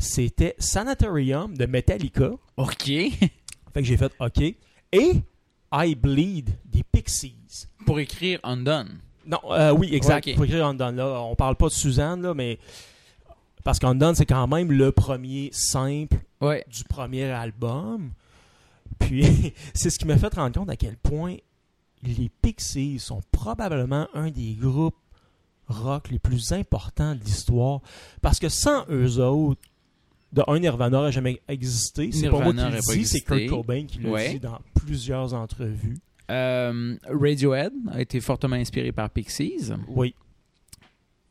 c'était 0.00 0.56
Sanatorium 0.58 1.56
de 1.56 1.66
Metallica. 1.66 2.30
OK. 2.56 2.84
Fait 2.86 3.30
que 3.74 3.82
j'ai 3.84 3.96
fait 3.96 4.12
OK. 4.18 4.40
Et 4.40 5.22
I 5.72 5.94
Bleed 5.94 6.50
des 6.64 6.82
Pixies. 6.82 7.68
pour 7.86 8.00
écrire 8.00 8.40
Undone. 8.42 8.98
Non, 9.26 9.38
euh, 9.50 9.70
oui, 9.72 9.94
exact. 9.94 10.26
Ouais. 10.26 10.34
Faut 10.34 10.44
écrire 10.44 10.66
Undone, 10.66 10.96
là. 10.96 11.20
On 11.22 11.36
parle 11.36 11.54
pas 11.54 11.66
de 11.66 11.72
Suzanne, 11.72 12.22
là, 12.22 12.34
mais. 12.34 12.58
Parce 13.62 13.78
qu'Undone, 13.78 14.14
c'est 14.14 14.26
quand 14.26 14.48
même 14.48 14.72
le 14.72 14.90
premier 14.90 15.50
simple 15.52 16.16
Ouais. 16.40 16.64
du 16.68 16.82
premier 16.84 17.24
album. 17.30 18.10
Puis, 18.98 19.52
c'est 19.74 19.90
ce 19.90 19.98
qui 19.98 20.06
m'a 20.06 20.16
fait 20.16 20.34
rendre 20.34 20.58
compte 20.58 20.70
à 20.70 20.76
quel 20.76 20.96
point 20.96 21.36
les 22.02 22.30
Pixies 22.42 22.98
sont 22.98 23.20
probablement 23.30 24.08
un 24.14 24.30
des 24.30 24.54
groupes 24.54 24.96
rock 25.68 26.10
les 26.10 26.18
plus 26.18 26.50
importants 26.52 27.14
de 27.14 27.20
l'histoire. 27.20 27.80
Parce 28.22 28.38
que 28.40 28.48
sans 28.48 28.84
eux 28.90 29.18
autres, 29.20 29.60
de 30.32 30.42
un, 30.46 30.58
Nirvana 30.58 30.98
n'aurait 30.98 31.12
jamais 31.12 31.40
existé. 31.48 32.10
C'est 32.12 32.28
pas 32.30 32.40
moi 32.40 32.52
qui 32.52 32.58
le 32.58 32.94
dis, 32.96 33.06
c'est. 33.06 33.20
Kurt 33.20 33.46
Cobain 33.48 33.84
qui 33.86 33.98
le 33.98 34.10
Ouais. 34.10 34.34
dit 34.34 34.40
dans 34.40 34.58
plusieurs 34.74 35.34
entrevues. 35.34 35.98
Euh, 36.30 36.96
Radiohead 37.08 37.72
a 37.90 38.00
été 38.00 38.20
fortement 38.20 38.56
inspiré 38.56 38.92
par 38.92 39.10
Pixies. 39.10 39.72
Oui. 39.88 40.14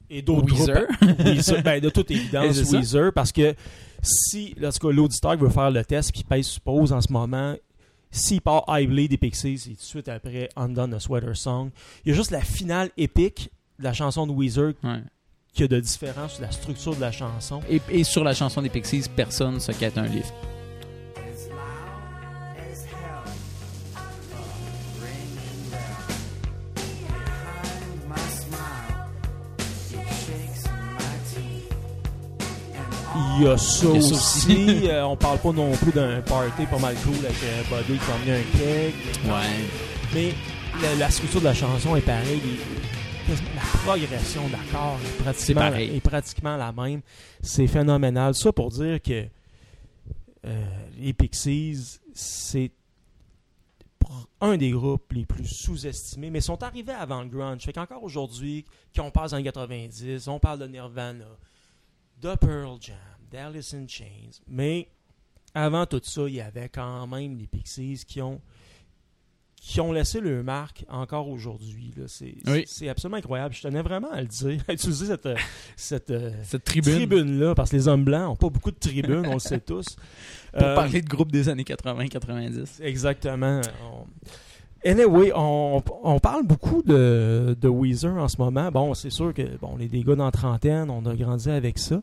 Et 0.10 0.22
d'autres 0.22 0.48
groupes. 0.48 0.60
Weezer. 0.60 0.88
Weezer, 1.26 1.64
ben, 1.64 1.80
de 1.80 1.90
toute 1.90 2.12
évidence, 2.12 2.62
ça. 2.64 2.78
Weezer, 2.78 3.14
parce 3.14 3.32
que 3.32 3.54
si, 4.02 4.56
l'auditeur 4.84 5.38
veut 5.38 5.50
faire 5.50 5.72
le 5.72 5.86
test 5.86 6.12
puis 6.12 6.24
pèse 6.24 6.48
suppose 6.48 6.92
en 6.92 7.00
ce 7.00 7.14
moment, 7.14 7.56
s'il 8.12 8.42
part 8.42 8.66
I 8.68 8.88
Bleed 8.88 9.12
des 9.12 9.18
Pixies, 9.18 9.54
et 9.68 9.76
tout 9.76 9.76
de 9.76 9.82
suite 9.82 10.10
après 10.10 10.50
Undone 10.56 10.96
the 10.96 11.00
Sweater 11.00 11.38
Song, 11.38 11.70
il 12.04 12.10
y 12.10 12.12
a 12.12 12.16
juste 12.16 12.32
la 12.32 12.42
finale 12.42 12.90
épique 12.98 13.52
de 13.78 13.84
la 13.84 13.94
chanson 13.94 14.26
de 14.28 14.32
Weezer 14.32 14.74
Ouais. 14.84 15.02
Qui 15.54 15.64
a 15.64 15.68
de 15.68 15.80
différent 15.80 16.28
sur 16.28 16.42
la 16.42 16.52
structure 16.52 16.96
de 16.96 17.02
la 17.02 17.12
chanson. 17.12 17.62
Et, 17.70 17.82
et 17.90 18.04
sur 18.04 18.24
la 18.24 18.34
chanson 18.34 18.62
des 18.62 18.70
Pixies, 18.70 19.06
personne 19.16 19.60
se 19.60 19.72
quête 19.72 19.98
un. 19.98 20.06
And 20.06 20.10
Il 33.38 33.44
y 33.44 33.48
a 33.48 33.58
ça 33.58 33.86
Il 33.88 33.94
y 33.94 33.98
a 33.98 34.02
ça 34.02 34.14
aussi. 34.14 34.14
aussi. 34.14 34.80
Euh, 34.90 35.04
on 35.04 35.16
parle 35.16 35.38
pas 35.40 35.52
non 35.52 35.72
plus 35.76 35.92
d'un 35.92 36.22
party 36.22 36.66
pas 36.66 36.80
mal 36.80 36.96
cool 37.04 37.14
avec 37.26 37.38
euh, 37.44 37.62
Buddy 37.70 38.00
qui 38.00 38.12
a 38.12 38.16
emmené 38.16 38.40
un 38.40 38.58
keg. 38.58 38.94
Ouais. 39.26 39.66
Mais 40.14 40.34
la, 40.82 40.96
la 40.96 41.10
structure 41.10 41.40
de 41.40 41.46
la 41.46 41.54
chanson 41.54 41.96
est 41.96 42.02
pareille. 42.02 42.42
La 43.30 43.62
progression 43.84 44.48
d'accords 44.50 45.00
est 45.06 45.22
pratiquement, 45.22 45.62
pareil. 45.62 45.96
est 45.96 46.02
pratiquement 46.02 46.58
la 46.58 46.72
même. 46.72 47.02
C'est 47.42 47.68
phénoménal. 47.68 48.34
Ça 48.34 48.52
pour 48.52 48.72
dire 48.72 49.00
que 49.00 49.28
euh, 50.46 50.66
les 50.98 51.14
Pixies, 51.14 52.00
c'est 52.12 52.72
un 54.42 54.58
des 54.58 54.72
groupes 54.72 55.14
les 55.14 55.26
plus 55.26 55.46
sous-estimés, 55.46 56.32
mais 56.32 56.42
sont 56.42 56.64
arrivés 56.64 56.94
avant 56.94 57.22
le 57.22 57.30
grunge. 57.30 57.62
Fait 57.62 57.74
qu'encore 57.74 58.02
aujourd'hui, 58.04 58.66
quand 58.96 59.06
on 59.06 59.12
parle 59.12 59.30
des 59.30 59.36
années 59.36 59.44
90, 59.44 60.28
on 60.28 60.40
parle 60.40 60.60
de 60.60 60.66
Nirvana, 60.66 61.26
de 62.20 62.36
Pearl 62.36 62.78
Jam, 62.82 62.96
d'Alice 63.30 63.76
in 63.76 63.88
Chains, 63.88 64.42
mais 64.48 64.90
avant 65.54 65.86
tout 65.86 66.02
ça, 66.04 66.24
il 66.28 66.34
y 66.36 66.42
avait 66.42 66.70
quand 66.70 67.06
même 67.06 67.38
les 67.38 67.46
Pixies 67.46 68.04
qui 68.08 68.24
ont 68.24 68.42
qui 69.62 69.82
ont 69.82 69.92
laissé 69.92 70.20
leur 70.22 70.44
marque 70.44 70.86
encore 70.90 71.28
aujourd'hui. 71.30 71.92
là. 71.98 72.04
C'est 72.08 72.36
Oui. 72.48 72.90
absolument 72.90 73.18
incroyable. 73.18 73.54
Je 73.54 73.62
tenais 73.62 73.82
vraiment 73.82 74.12
à 74.12 74.22
le 74.22 74.28
dire, 74.28 74.62
à 74.68 74.74
utiliser 74.74 75.06
cette, 75.08 75.26
euh, 75.26 75.36
cette 75.76 76.10
euh, 76.12 76.32
Cette 76.44 76.64
tribune. 76.64 76.96
tribune-là, 76.96 77.54
parce 77.56 77.70
que 77.72 77.76
les 77.76 77.88
hommes 77.88 78.04
blancs 78.06 78.24
n'ont 78.24 78.36
pas 78.36 78.50
beaucoup 78.50 78.72
de 78.72 78.80
tribunes, 78.80 79.26
on 79.28 79.34
le 79.34 79.40
sait 79.40 79.60
tous. 79.60 79.86
Pour 80.54 80.64
Euh, 80.64 80.76
parler 80.76 81.02
de 81.02 81.08
groupe 81.08 81.32
des 81.32 81.48
années 81.50 81.64
80-90. 81.64 82.82
Exactement. 82.82 83.62
On... 83.84 84.06
Anyway, 84.90 85.32
on, 85.36 85.84
on 86.04 86.20
parle 86.20 86.46
beaucoup 86.48 86.82
de, 86.82 87.56
de 87.60 87.68
Weezer 87.68 88.16
en 88.16 88.28
ce 88.30 88.38
moment. 88.38 88.72
Bon, 88.72 88.94
c'est 88.94 89.10
sûr 89.10 89.34
que 89.34 89.44
bon, 89.58 89.72
on 89.76 89.80
est 89.80 89.90
des 89.90 90.04
gars 90.04 90.16
dans 90.16 90.26
la 90.26 90.32
trentaine, 90.32 90.90
on 90.90 91.06
a 91.06 91.16
grandi 91.16 91.50
avec 91.52 91.78
ça. 91.78 92.02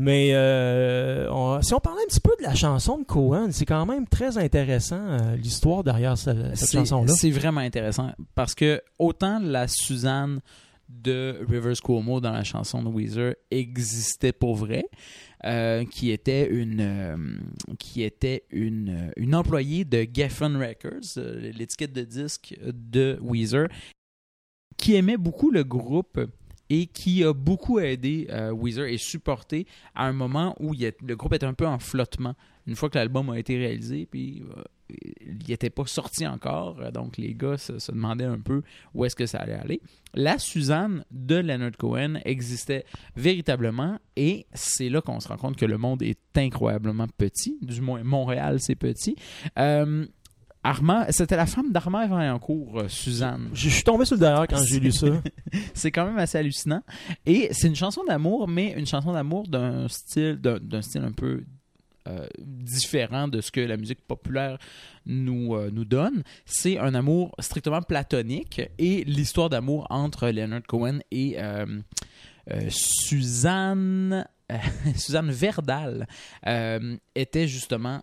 Mais 0.00 0.30
euh, 0.32 1.28
on- 1.32 1.60
si 1.60 1.74
on 1.74 1.80
parlait 1.80 2.02
un 2.02 2.06
petit 2.06 2.20
peu 2.20 2.30
de 2.38 2.44
la 2.44 2.54
chanson 2.54 2.98
de 2.98 3.04
Cohen, 3.04 3.48
c'est 3.50 3.64
quand 3.64 3.84
même 3.84 4.06
très 4.06 4.38
intéressant 4.38 5.00
euh, 5.00 5.34
l'histoire 5.34 5.82
derrière 5.82 6.16
ce- 6.16 6.30
cette 6.54 6.70
chanson-là. 6.78 7.12
C'est 7.16 7.30
vraiment 7.30 7.60
intéressant 7.62 8.12
parce 8.36 8.54
que 8.54 8.80
autant 8.98 9.40
la 9.40 9.66
Suzanne 9.66 10.40
de 10.88 11.40
Rivers 11.48 11.80
Cuomo 11.82 12.20
dans 12.20 12.30
la 12.32 12.44
chanson 12.44 12.82
de 12.82 12.88
Weezer 12.88 13.34
existait 13.50 14.32
pour 14.32 14.54
vrai, 14.54 14.84
euh, 15.44 15.84
qui 15.84 16.10
était 16.12 16.48
une 16.48 16.80
euh, 16.80 17.16
qui 17.78 18.02
était 18.04 18.44
une, 18.50 19.10
une 19.16 19.34
employée 19.34 19.84
de 19.84 20.06
Geffen 20.14 20.56
Records, 20.56 21.18
euh, 21.18 21.50
l'étiquette 21.52 21.92
de 21.92 22.04
disque 22.04 22.56
de 22.64 23.18
Weezer, 23.20 23.66
qui 24.76 24.94
aimait 24.94 25.16
beaucoup 25.18 25.50
le 25.50 25.64
groupe 25.64 26.20
et 26.70 26.86
qui 26.86 27.24
a 27.24 27.32
beaucoup 27.32 27.78
aidé 27.78 28.26
euh, 28.30 28.50
Weezer 28.52 28.86
et 28.86 28.98
supporté 28.98 29.66
à 29.94 30.06
un 30.06 30.12
moment 30.12 30.54
où 30.60 30.74
il 30.74 30.86
a- 30.86 30.90
le 31.02 31.16
groupe 31.16 31.34
était 31.34 31.46
un 31.46 31.54
peu 31.54 31.66
en 31.66 31.78
flottement. 31.78 32.34
Une 32.66 32.76
fois 32.76 32.90
que 32.90 32.98
l'album 32.98 33.30
a 33.30 33.38
été 33.38 33.56
réalisé, 33.56 34.04
puis 34.04 34.42
euh, 34.56 34.62
il 35.26 35.48
n'était 35.48 35.70
pas 35.70 35.86
sorti 35.86 36.26
encore, 36.26 36.78
euh, 36.80 36.90
donc 36.90 37.16
les 37.16 37.34
gars 37.34 37.56
se, 37.56 37.78
se 37.78 37.90
demandaient 37.92 38.24
un 38.26 38.40
peu 38.40 38.62
où 38.92 39.06
est-ce 39.06 39.16
que 39.16 39.24
ça 39.24 39.38
allait 39.38 39.54
aller. 39.54 39.80
La 40.12 40.38
Suzanne 40.38 41.02
de 41.10 41.36
Leonard 41.36 41.76
Cohen 41.78 42.20
existait 42.26 42.84
véritablement 43.16 43.98
et 44.16 44.46
c'est 44.52 44.88
là 44.88 45.00
qu'on 45.00 45.20
se 45.20 45.28
rend 45.28 45.36
compte 45.36 45.56
que 45.56 45.66
le 45.66 45.78
monde 45.78 46.02
est 46.02 46.18
incroyablement 46.36 47.06
petit, 47.16 47.58
du 47.62 47.80
moins 47.80 48.02
Montréal 48.04 48.58
c'est 48.60 48.74
petit. 48.76 49.16
Euh, 49.58 50.06
Armand, 50.64 51.06
c'était 51.10 51.36
la 51.36 51.46
femme 51.46 51.72
d'Armand 51.72 52.06
Vaillancourt, 52.08 52.80
euh, 52.80 52.88
Suzanne. 52.88 53.48
Je 53.52 53.68
je 53.68 53.74
suis 53.74 53.84
tombé 53.84 54.04
sur 54.04 54.16
le 54.16 54.20
derrière 54.20 54.46
quand 54.48 54.62
j'ai 54.64 54.80
lu 54.80 54.90
ça. 54.90 55.06
C'est 55.74 55.90
quand 55.92 56.04
même 56.04 56.18
assez 56.18 56.38
hallucinant. 56.38 56.82
Et 57.26 57.48
c'est 57.52 57.68
une 57.68 57.76
chanson 57.76 58.02
d'amour, 58.04 58.48
mais 58.48 58.74
une 58.76 58.86
chanson 58.86 59.12
d'amour 59.12 59.46
d'un 59.46 59.86
style, 59.88 60.36
d'un 60.40 60.82
style 60.82 61.02
un 61.02 61.12
peu 61.12 61.44
euh, 62.08 62.26
différent 62.38 63.28
de 63.28 63.42
ce 63.42 63.50
que 63.50 63.60
la 63.60 63.76
musique 63.76 64.00
populaire 64.06 64.56
nous, 65.04 65.54
euh, 65.54 65.70
nous 65.70 65.84
donne. 65.84 66.22
C'est 66.46 66.78
un 66.78 66.94
amour 66.94 67.34
strictement 67.38 67.82
platonique 67.82 68.62
et 68.78 69.04
l'histoire 69.04 69.50
d'amour 69.50 69.86
entre 69.90 70.30
Leonard 70.30 70.62
Cohen 70.66 71.00
et 71.10 71.36
euh, 71.38 71.66
Suzanne, 72.70 74.26
Suzanne 74.96 75.30
Verdal 75.30 76.06
était 77.14 77.46
justement 77.46 78.00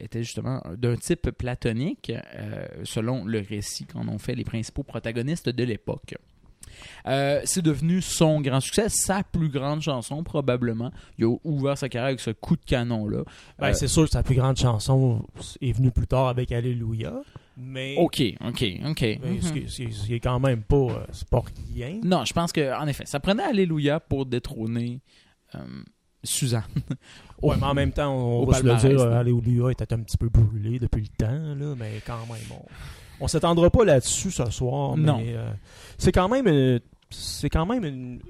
était 0.00 0.22
justement 0.22 0.62
d'un 0.76 0.96
type 0.96 1.30
platonique, 1.30 2.12
euh, 2.36 2.66
selon 2.84 3.24
le 3.24 3.40
récit 3.40 3.84
qu'en 3.86 4.06
ont 4.08 4.18
fait 4.18 4.34
les 4.34 4.44
principaux 4.44 4.82
protagonistes 4.82 5.48
de 5.48 5.64
l'époque. 5.64 6.14
Euh, 7.06 7.40
c'est 7.44 7.62
devenu 7.62 8.00
son 8.02 8.40
grand 8.40 8.60
succès, 8.60 8.88
sa 8.88 9.24
plus 9.24 9.48
grande 9.48 9.80
chanson 9.80 10.22
probablement. 10.22 10.92
Il 11.18 11.24
a 11.24 11.34
ouvert 11.44 11.76
sa 11.76 11.88
carrière 11.88 12.08
avec 12.08 12.20
ce 12.20 12.30
coup 12.30 12.56
de 12.56 12.64
canon-là. 12.64 13.22
Ben, 13.58 13.68
Euh, 13.68 13.72
c'est 13.72 13.88
sûr 13.88 14.04
que 14.04 14.10
sa 14.10 14.22
plus 14.22 14.34
grande 14.36 14.56
chanson 14.56 15.24
est 15.60 15.72
venue 15.72 15.90
plus 15.90 16.06
tard 16.06 16.28
avec 16.28 16.52
Alléluia. 16.52 17.14
Mais, 17.56 17.96
ok, 17.96 18.22
ok, 18.46 18.64
ok. 18.86 19.00
mais 19.00 19.18
Mhm. 19.24 19.42
ce, 19.42 19.52
qui, 20.06 20.14
est- 20.14 20.20
quand 20.20 20.38
même 20.38 20.62
pas, 20.62 20.76
euh, 20.76 21.04
c'est 21.10 21.28
pas 21.28 21.42
rien. 21.74 21.98
Non, 22.04 22.24
je 22.24 22.32
pense 22.32 22.52
que 22.52 22.72
en 22.80 22.86
effet, 22.86 23.04
ça 23.06 23.18
prenait 23.18 23.42
Alléluia 23.42 23.98
pour 23.98 24.26
détrôner 24.26 25.00
Suzanne. 26.24 26.62
Ouais, 27.40 27.54
mais 27.56 27.66
en 27.66 27.74
même 27.74 27.92
temps, 27.92 28.12
on 28.12 28.44
va 28.44 28.58
se 28.58 28.64
le 28.64 28.74
dire, 28.74 29.00
euh, 29.00 29.20
Alléluia 29.20 29.70
était 29.70 29.92
un 29.94 30.00
petit 30.00 30.16
peu 30.16 30.28
brûlé 30.28 30.80
depuis 30.80 31.02
le 31.02 31.06
temps, 31.24 31.54
là, 31.54 31.74
mais 31.78 32.02
quand 32.04 32.18
même, 32.26 32.42
on, 32.50 32.64
on 33.20 33.28
s'étendra 33.28 33.70
pas 33.70 33.84
là-dessus 33.84 34.32
ce 34.32 34.50
soir. 34.50 34.96
Non. 34.96 35.18
Mais, 35.18 35.34
euh, 35.36 35.48
c'est 35.98 36.10
quand 36.10 36.28
même, 36.28 36.48
une- 36.48 36.80
c'est 37.10 37.48
quand 37.48 37.64
même 37.64 37.84
une, 37.84 38.20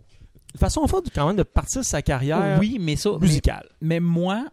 façon 0.58 0.86
forte 0.86 1.06
quand 1.14 1.26
même 1.26 1.36
de 1.36 1.42
partir 1.42 1.82
sa 1.82 2.02
carrière 2.02 2.58
oui, 2.60 2.76
mais 2.78 2.96
ça, 2.96 3.12
musicale. 3.18 3.66
Mais 3.80 3.98
moi, 3.98 4.44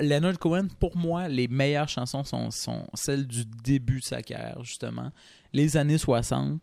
Leonard 0.00 0.38
Cohen, 0.38 0.68
pour 0.80 0.96
moi, 0.96 1.28
les 1.28 1.46
meilleures 1.46 1.90
chansons 1.90 2.24
sont, 2.24 2.50
sont 2.50 2.86
celles 2.94 3.26
du 3.26 3.44
début 3.62 3.98
de 4.00 4.04
sa 4.04 4.22
carrière, 4.22 4.64
justement. 4.64 5.10
Les 5.52 5.76
années 5.76 5.98
60, 5.98 6.62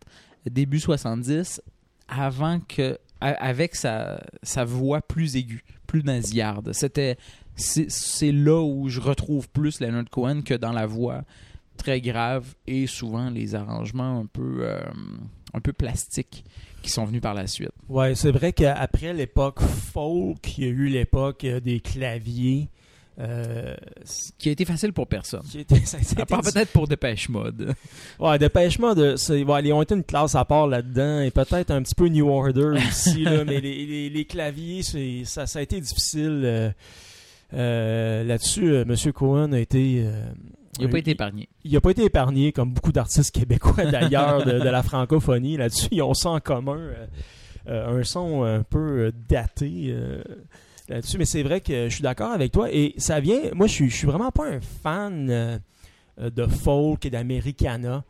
début 0.50 0.80
70, 0.80 1.62
avant 2.08 2.58
que. 2.58 2.98
avec 3.20 3.76
sa, 3.76 4.20
sa 4.42 4.64
voix 4.64 5.00
plus 5.00 5.36
aiguë, 5.36 5.62
plus 5.86 6.02
nasillarde. 6.02 6.72
C'était. 6.72 7.16
C'est 7.56 8.32
là 8.32 8.62
où 8.62 8.90
je 8.90 9.00
retrouve 9.00 9.48
plus 9.48 9.80
Leonard 9.80 10.10
Cohen 10.10 10.42
que 10.42 10.52
dans 10.52 10.72
la 10.72 10.84
voix 10.84 11.24
très 11.76 12.00
grave 12.00 12.54
et 12.66 12.86
souvent 12.86 13.30
les 13.30 13.54
arrangements 13.54 14.20
un 14.20 14.26
peu, 14.26 14.58
euh, 14.60 14.80
un 15.54 15.60
peu 15.60 15.72
plastiques 15.72 16.44
qui 16.82 16.90
sont 16.90 17.04
venus 17.04 17.20
par 17.20 17.34
la 17.34 17.46
suite. 17.46 17.72
Ouais, 17.88 18.14
c'est 18.14 18.30
vrai 18.30 18.52
qu'après 18.52 19.12
l'époque 19.12 19.60
folk, 19.60 20.58
il 20.58 20.64
y 20.64 20.66
a 20.66 20.70
eu 20.70 20.88
l'époque 20.88 21.44
euh, 21.44 21.60
des 21.60 21.80
claviers. 21.80 22.68
Euh, 23.18 23.74
Qui 24.38 24.50
a 24.50 24.52
été 24.52 24.66
facile 24.66 24.92
pour 24.92 25.06
personne. 25.06 25.40
qui 25.50 25.60
était, 25.60 25.80
ça 25.86 25.96
a 25.96 26.00
été 26.00 26.20
À 26.20 26.26
part 26.26 26.42
peut-être 26.42 26.70
pour 26.72 26.86
Dépêche 26.86 27.28
Mode. 27.30 27.74
Ouais, 28.20 28.38
Dépêchement, 28.38 28.94
de, 28.94 29.16
c'est- 29.16 29.42
ouais, 29.42 29.62
ils 29.64 29.72
ont 29.72 29.80
été 29.80 29.94
une 29.94 30.04
classe 30.04 30.34
à 30.34 30.44
part 30.44 30.66
là-dedans 30.66 31.20
et 31.20 31.30
peut-être 31.30 31.70
un 31.70 31.82
petit 31.82 31.94
peu 31.94 32.08
New 32.08 32.28
Order 32.28 32.72
ici, 32.76 33.24
là, 33.24 33.44
mais 33.46 33.60
les, 33.60 33.86
les- 33.86 34.10
les 34.10 34.24
claviers, 34.26 34.82
ça, 35.24 35.46
ça 35.46 35.58
a 35.58 35.62
été 35.62 35.80
difficile. 35.80 36.42
euh, 36.44 36.70
euh, 37.54 38.24
là-dessus, 38.24 38.70
euh, 38.72 38.84
Monsieur 38.84 39.12
Cohen 39.12 39.52
a 39.52 39.60
été. 39.60 40.02
euh, 40.04 40.26
Il 40.78 40.84
n'a 40.84 40.90
pas 40.90 40.96
euh, 40.96 41.00
été 41.00 41.12
épargné. 41.12 41.48
il 41.64 41.72
n'a 41.72 41.80
pas 41.80 41.90
été 41.92 42.04
épargné, 42.04 42.52
comme 42.52 42.72
beaucoup 42.74 42.92
d'artistes 42.92 43.34
québécois 43.34 43.84
d'ailleurs, 43.86 44.44
de, 44.44 44.52
de 44.58 44.68
la 44.68 44.82
francophonie. 44.82 45.56
Là-dessus, 45.56 45.88
ils 45.92 46.02
ont 46.02 46.12
ça 46.12 46.30
en 46.30 46.40
commun. 46.40 46.76
euh, 46.78 47.06
euh, 47.68 48.00
un 48.00 48.04
son 48.04 48.42
un 48.44 48.62
peu 48.62 48.78
euh, 49.06 49.12
daté. 49.28 49.96
Là-dessus. 50.88 51.18
Mais 51.18 51.24
c'est 51.24 51.42
vrai 51.42 51.60
que 51.60 51.88
je 51.88 51.94
suis 51.94 52.02
d'accord 52.02 52.30
avec 52.32 52.52
toi. 52.52 52.72
Et 52.72 52.94
ça 52.98 53.20
vient. 53.20 53.40
Moi, 53.54 53.66
je 53.66 53.72
suis, 53.72 53.90
je 53.90 53.96
suis 53.96 54.06
vraiment 54.06 54.30
pas 54.30 54.46
un 54.48 54.60
fan 54.60 55.28
euh, 55.30 55.58
de 56.18 56.46
folk 56.46 57.04
et 57.06 57.10
d'Americana. 57.10 58.04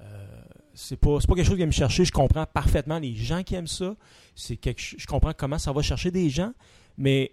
Euh, 0.00 0.26
c'est 0.74 0.96
pas, 0.96 1.18
pas 1.18 1.34
quelque 1.34 1.44
chose 1.44 1.54
qui 1.54 1.56
vient 1.58 1.66
me 1.66 1.70
chercher. 1.72 2.04
Je 2.04 2.12
comprends 2.12 2.46
parfaitement 2.46 2.98
les 2.98 3.14
gens 3.14 3.42
qui 3.42 3.54
aiment 3.54 3.66
ça. 3.66 3.96
C'est 4.34 4.56
quelque, 4.56 4.80
ch- 4.80 4.96
je 4.98 5.06
comprends 5.06 5.32
comment 5.36 5.58
ça 5.58 5.72
va 5.72 5.82
chercher 5.82 6.10
des 6.10 6.28
gens. 6.30 6.52
Mais 6.98 7.32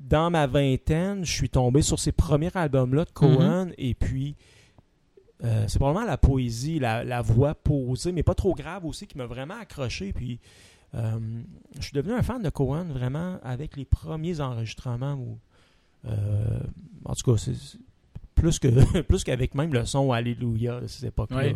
dans 0.00 0.30
ma 0.30 0.46
vingtaine, 0.46 1.24
je 1.24 1.32
suis 1.32 1.48
tombé 1.48 1.82
sur 1.82 1.98
ces 1.98 2.12
premiers 2.12 2.50
albums-là 2.54 3.04
de 3.04 3.10
Cohen. 3.10 3.70
Et 3.78 3.94
puis, 3.94 4.36
euh, 5.44 5.64
c'est 5.68 5.78
probablement 5.78 6.06
la 6.06 6.18
poésie, 6.18 6.78
la, 6.78 7.04
la 7.04 7.22
voix 7.22 7.54
posée, 7.54 8.10
mais 8.12 8.22
pas 8.24 8.34
trop 8.34 8.54
grave 8.54 8.84
aussi, 8.84 9.06
qui 9.06 9.16
m'a 9.18 9.26
vraiment 9.26 9.54
accroché. 9.60 10.12
Puis, 10.12 10.38
euh, 10.94 11.18
je 11.76 11.82
suis 11.82 11.92
devenu 11.92 12.14
un 12.14 12.22
fan 12.22 12.42
de 12.42 12.50
Cohen 12.50 12.84
vraiment 12.84 13.38
avec 13.42 13.76
les 13.76 13.84
premiers 13.84 14.40
enregistrements. 14.40 15.14
Où, 15.14 15.38
euh, 16.06 16.60
en 17.04 17.14
tout 17.14 17.32
cas, 17.32 17.38
c'est 17.38 17.78
plus 18.34 18.58
que 18.58 19.00
plus 19.02 19.24
qu'avec 19.24 19.54
même 19.54 19.72
le 19.72 19.84
son 19.84 20.12
Alléluia 20.12 20.80
de 20.80 20.86
cette 20.86 21.04
époque-là. 21.04 21.52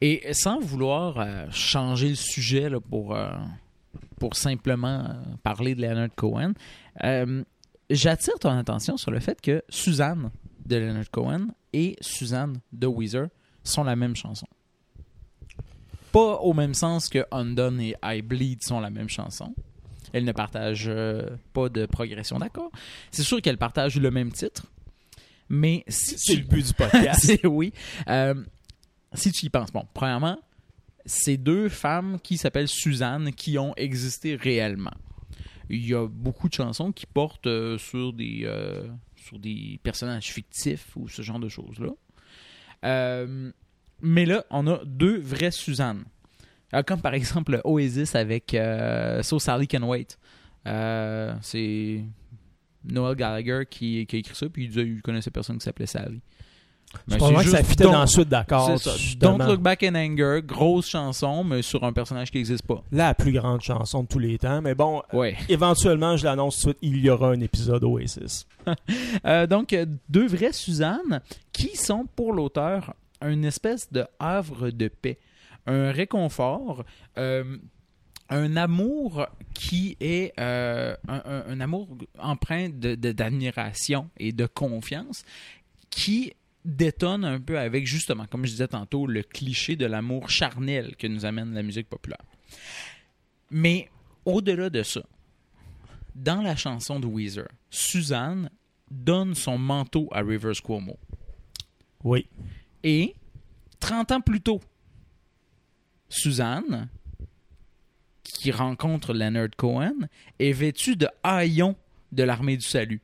Et 0.00 0.32
sans 0.32 0.60
vouloir 0.60 1.18
euh, 1.18 1.46
changer 1.50 2.10
le 2.10 2.14
sujet 2.14 2.70
pour, 2.88 3.16
pour 4.20 4.36
simplement 4.36 5.16
parler 5.42 5.74
de 5.74 5.82
Leonard 5.82 6.14
Cohen, 6.14 6.52
j'attire 7.90 8.38
ton 8.38 8.50
attention 8.50 8.96
sur 8.96 9.10
le 9.10 9.18
fait 9.18 9.40
que 9.40 9.62
Suzanne 9.68 10.30
de 10.66 10.76
Leonard 10.76 11.10
Cohen 11.10 11.48
et 11.72 11.96
Suzanne 12.00 12.60
de 12.72 12.86
Weezer 12.86 13.28
sont 13.64 13.84
la 13.84 13.96
même 13.96 14.14
chanson. 14.14 14.46
Pas 16.12 16.36
au 16.40 16.52
même 16.54 16.74
sens 16.74 17.08
que 17.08 17.24
Undone 17.32 17.80
et 17.80 17.94
I 18.02 18.22
Bleed 18.22 18.62
sont 18.62 18.80
la 18.80 18.90
même 18.90 19.08
chanson. 19.08 19.54
Elles 20.12 20.24
ne 20.24 20.32
partagent 20.32 20.86
euh, 20.88 21.36
pas 21.52 21.68
de 21.68 21.84
progression 21.86 22.38
d'accord? 22.38 22.70
C'est 23.10 23.22
sûr 23.22 23.42
qu'elles 23.42 23.58
partagent 23.58 24.00
le 24.00 24.10
même 24.10 24.32
titre. 24.32 24.64
Mais 25.50 25.84
si 25.88 26.16
C'est 26.18 26.34
tu- 26.34 26.40
le 26.40 26.46
but 26.46 26.66
du 26.66 26.72
podcast. 26.74 27.30
oui. 27.44 27.72
Euh, 28.08 28.34
si 29.12 29.32
tu 29.32 29.46
y 29.46 29.50
penses, 29.50 29.70
bon, 29.72 29.84
premièrement, 29.94 30.38
c'est 31.06 31.36
deux 31.36 31.68
femmes 31.68 32.18
qui 32.22 32.36
s'appellent 32.38 32.68
Suzanne 32.68 33.32
qui 33.32 33.58
ont 33.58 33.74
existé 33.76 34.36
réellement. 34.36 34.92
Il 35.70 35.86
y 35.86 35.94
a 35.94 36.06
beaucoup 36.06 36.48
de 36.48 36.54
chansons 36.54 36.92
qui 36.92 37.04
portent 37.06 37.46
euh, 37.46 37.76
sur 37.78 38.12
des 38.14 38.50
sur 39.16 39.38
des 39.38 39.78
personnages 39.82 40.32
fictifs 40.32 40.96
ou 40.96 41.06
ce 41.08 41.20
genre 41.20 41.38
de 41.38 41.48
choses 41.50 41.78
là. 41.78 41.90
Euh, 44.02 44.06
mais 44.06 44.26
là, 44.26 44.44
on 44.50 44.66
a 44.66 44.80
deux 44.84 45.18
vraies 45.18 45.50
Suzanne. 45.50 46.04
Euh, 46.74 46.82
comme 46.82 47.00
par 47.00 47.14
exemple 47.14 47.60
Oasis 47.64 48.14
avec 48.14 48.52
euh, 48.54 49.22
So 49.22 49.38
Sally 49.38 49.66
Can 49.66 49.82
Wait. 49.88 50.18
Euh, 50.66 51.34
c'est 51.40 52.02
Noel 52.84 53.16
Gallagher 53.16 53.62
qui, 53.68 54.04
qui 54.06 54.16
a 54.16 54.18
écrit 54.18 54.34
ça, 54.34 54.48
puis 54.48 54.64
il 54.64 54.68
disait 54.68 54.84
qu'il 54.84 55.02
connaissait 55.02 55.30
personne 55.30 55.58
qui 55.58 55.64
s'appelait 55.64 55.86
Sally. 55.86 56.20
Comprends 57.10 57.38
c'est 57.40 57.44
que 57.44 57.50
ça 57.50 57.62
fitait 57.62 57.84
dans 57.84 58.06
suite 58.06 58.28
d'accord. 58.30 58.70
Don't. 59.18 59.38
Look 59.46 59.60
Back 59.60 59.82
in 59.82 59.94
Anger, 59.94 60.40
grosse 60.42 60.88
chanson, 60.88 61.44
mais 61.44 61.60
sur 61.60 61.84
un 61.84 61.92
personnage 61.92 62.30
qui 62.30 62.38
n'existe 62.38 62.66
pas. 62.66 62.82
La 62.92 63.14
plus 63.14 63.32
grande 63.32 63.60
chanson 63.60 64.04
de 64.04 64.08
tous 64.08 64.18
les 64.18 64.38
temps. 64.38 64.62
Mais 64.62 64.74
bon, 64.74 65.02
Ouais. 65.12 65.36
éventuellement, 65.50 66.16
je 66.16 66.24
l'annonce 66.24 66.56
tout 66.60 66.68
de 66.68 66.72
suite, 66.72 66.78
il 66.80 66.98
y 67.04 67.10
aura 67.10 67.30
un 67.30 67.40
épisode 67.40 67.84
Oasis. 67.84 68.46
Euh, 69.24 69.46
donc, 69.46 69.72
euh, 69.72 69.86
deux 70.08 70.26
vraies 70.26 70.52
Suzanne 70.52 71.20
qui 71.52 71.74
sont 71.76 72.06
pour 72.16 72.32
l'auteur 72.34 72.94
une 73.22 73.44
espèce 73.44 73.92
de 73.92 74.04
havre 74.18 74.70
de 74.70 74.88
paix, 74.88 75.18
un 75.66 75.90
réconfort, 75.92 76.84
euh, 77.16 77.56
un 78.30 78.56
amour 78.56 79.26
qui 79.54 79.96
est 80.00 80.32
euh, 80.38 80.94
un, 81.08 81.60
amour 81.60 81.96
empreint 82.18 82.68
de- 82.68 82.94
de- 82.94 83.12
d'admiration 83.12 84.10
et 84.18 84.32
de 84.32 84.46
confiance 84.46 85.24
qui 85.90 86.34
détonne 86.64 87.24
un 87.24 87.40
peu 87.40 87.58
avec, 87.58 87.86
justement, 87.86 88.26
comme 88.26 88.44
je 88.44 88.50
disais 88.50 88.68
tantôt, 88.68 89.06
le 89.06 89.22
cliché 89.22 89.76
de 89.76 89.86
l'amour 89.86 90.28
charnel 90.28 90.94
que 90.96 91.06
nous 91.06 91.24
amène 91.24 91.54
la 91.54 91.62
musique 91.62 91.88
populaire. 91.88 92.20
Mais 93.50 93.88
au-delà 94.26 94.68
de 94.68 94.82
ça, 94.82 95.02
dans 96.14 96.42
la 96.42 96.56
chanson 96.56 97.00
de 97.00 97.06
Weezer, 97.06 97.48
Suzanne 97.70 98.50
donne 98.90 99.34
son 99.34 99.56
manteau 99.56 100.08
à 100.12 100.20
Rivers 100.20 100.60
Cuomo. 100.62 100.98
Oui. 102.04 102.26
Et 102.84 103.14
30 103.80 104.12
ans 104.12 104.20
plus 104.20 104.40
tôt, 104.40 104.60
Suzanne, 106.08 106.88
qui 108.22 108.50
rencontre 108.50 109.12
Leonard 109.14 109.48
Cohen, 109.56 109.94
est 110.38 110.52
vêtue 110.52 110.96
de 110.96 111.08
haillons 111.22 111.76
de 112.12 112.22
l'armée 112.22 112.56
du 112.56 112.64
salut. 112.66 113.00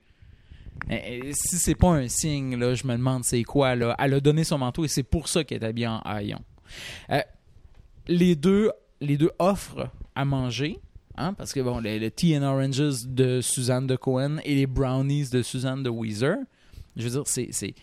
Eh, 0.90 1.20
eh, 1.28 1.32
Si 1.34 1.56
c'est 1.58 1.74
pas 1.74 1.90
un 1.90 2.08
signe, 2.08 2.56
là, 2.56 2.74
je 2.74 2.86
me 2.86 2.92
demande 2.96 3.24
c'est 3.24 3.42
quoi. 3.42 3.74
Là. 3.74 3.94
Elle 3.98 4.14
a 4.14 4.20
donné 4.20 4.44
son 4.44 4.58
manteau 4.58 4.84
et 4.84 4.88
c'est 4.88 5.02
pour 5.02 5.28
ça 5.28 5.44
qu'elle 5.44 5.62
est 5.62 5.66
habillée 5.66 5.86
en 5.86 5.98
haillons. 6.00 6.42
Euh, 7.10 7.20
les, 8.08 8.34
deux, 8.36 8.70
offrent 9.38 9.90
à 10.14 10.24
manger. 10.24 10.78
hein, 11.16 11.32
parce 11.34 11.52
que 11.52 11.60
bon, 11.60 11.80
le, 11.80 12.08
Tea 12.10 12.36
and 12.38 12.42
Oranges 12.42 13.06
de 13.06 13.40
Suzanne 13.40 13.86
de 13.86 13.96
Cohen 13.96 14.38
et 14.44 14.54
les 14.54 14.66
Brownies 14.66 15.28
de 15.30 15.42
Suzanne 15.42 15.82
de 15.82 15.90
Weezer, 15.90 16.36
je 16.96 17.04
veux 17.08 17.10
dire, 17.22 17.22
c'est- 17.26 17.74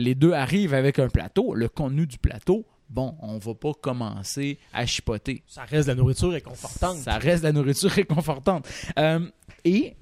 les 0.00 0.14
deux 0.14 0.32
arrivent 0.32 0.74
avec 0.74 0.98
un 0.98 1.08
plateau. 1.08 1.54
Le 1.54 1.68
contenu 1.68 2.06
du 2.06 2.18
plateau, 2.18 2.66
bon, 2.88 3.14
on 3.20 3.38
va 3.38 3.54
pas 3.54 3.72
commencer 3.80 4.58
à 4.72 4.86
chipoter. 4.86 5.42
Ça 5.46 5.62
reste 5.64 5.86
de 5.88 5.92
la 5.92 5.96
nourriture 5.96 6.30
réconfortante. 6.32 6.96
Ça 6.96 7.18
reste 7.18 7.42
de 7.42 7.48
la 7.48 7.52
nourriture 7.52 7.90
réconfortante. 7.90 8.66
Euh, 8.98 9.20
et 9.64 9.94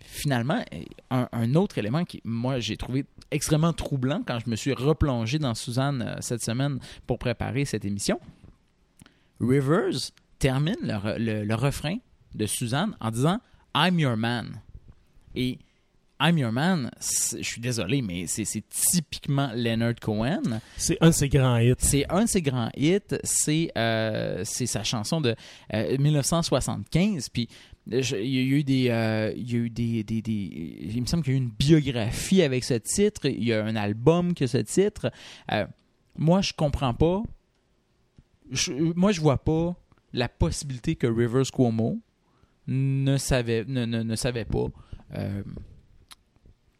finalement, 0.00 0.62
un, 1.10 1.28
un 1.32 1.54
autre 1.54 1.78
élément 1.78 2.04
qui, 2.04 2.20
moi, 2.24 2.60
j'ai 2.60 2.76
trouvé 2.76 3.04
extrêmement 3.30 3.72
troublant 3.72 4.22
quand 4.26 4.38
je 4.44 4.48
me 4.48 4.56
suis 4.56 4.72
replongé 4.72 5.38
dans 5.38 5.54
Suzanne 5.54 6.02
euh, 6.06 6.16
cette 6.20 6.42
semaine 6.42 6.78
pour 7.06 7.18
préparer 7.18 7.64
cette 7.64 7.84
émission. 7.84 8.20
Rivers 9.40 10.10
termine 10.38 10.76
le- 11.18 11.44
le 11.44 11.54
refrain 11.54 11.96
de 12.34 12.46
Suzanne 12.46 12.96
en 13.00 13.10
disant 13.10 13.38
I'm 13.74 13.98
your 13.98 14.16
man. 14.16 14.60
Et 15.34 15.58
I'm 16.20 16.38
your 16.38 16.52
man, 16.52 16.90
je 17.00 17.42
suis 17.42 17.60
désolé, 17.60 18.00
mais 18.00 18.26
c'est 18.26 18.44
typiquement 18.68 19.50
Leonard 19.54 19.96
Cohen. 20.00 20.42
C'est 20.76 20.96
un 21.00 21.08
de 21.08 21.14
ses 21.14 21.28
grands 21.28 21.58
hits. 21.58 21.74
C'est 21.78 22.06
un 22.10 22.22
de 22.24 22.28
ses 22.28 22.40
grands 22.40 22.70
hits. 22.76 23.00
C'est 23.24 23.72
euh, 23.76 24.44
sa 24.44 24.84
chanson 24.84 25.20
de 25.20 25.34
euh, 25.74 25.98
1975. 25.98 27.28
Puis 27.30 27.48
euh, 27.92 28.00
je- 28.00 28.16
il 28.16 28.30
y 28.30 28.38
a 28.38 28.42
eu 28.58 28.62
des, 28.64 28.88
euh, 28.90 29.32
il 29.36 29.52
y 29.52 29.56
a 29.56 29.58
eu 29.58 29.70
des, 29.70 30.04
des- 30.04 30.22
des- 30.22 30.88
il 30.94 31.00
me 31.02 31.06
semble 31.06 31.24
qu'il 31.24 31.32
y 31.32 31.36
a 31.36 31.38
eu 31.38 31.42
une 31.42 31.50
biographie 31.50 32.42
avec 32.42 32.62
ce 32.64 32.74
titre. 32.74 33.26
Il 33.26 33.42
y 33.44 33.52
a 33.52 33.64
un 33.64 33.74
album 33.76 34.34
qui 34.34 34.44
a 34.44 34.46
ce 34.46 34.58
titre. 34.58 35.10
Moi, 36.16 36.42
je 36.42 36.52
comprends 36.52 36.94
pas. 36.94 37.22
Je- 38.52 38.72
moi, 38.94 39.10
je 39.10 39.20
vois 39.20 39.38
pas 39.42 39.74
la 40.12 40.28
possibilité 40.28 40.94
que 40.94 41.08
Rivers 41.08 41.50
Cuomo 41.52 41.98
ne 42.68 43.16
savait, 43.16 43.64
ne, 43.66 43.84
ne- 43.84 44.04
ne 44.04 44.16
savait 44.16 44.44
pas 44.44 44.66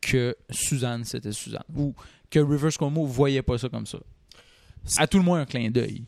que 0.07 0.37
Suzanne, 0.51 1.05
c'était 1.05 1.33
Suzanne. 1.33 1.63
Ou 1.75 1.95
que 2.31 2.39
Rivers 2.39 2.77
Cuomo 2.77 3.07
voyait 3.07 3.43
pas 3.43 3.59
ça 3.59 3.69
comme 3.69 3.87
ça. 3.87 3.99
À 4.99 5.07
tout 5.07 5.19
le 5.19 5.25
moins 5.25 5.41
un 5.41 5.47
clin 5.47 5.71
d'œil. 5.71 6.05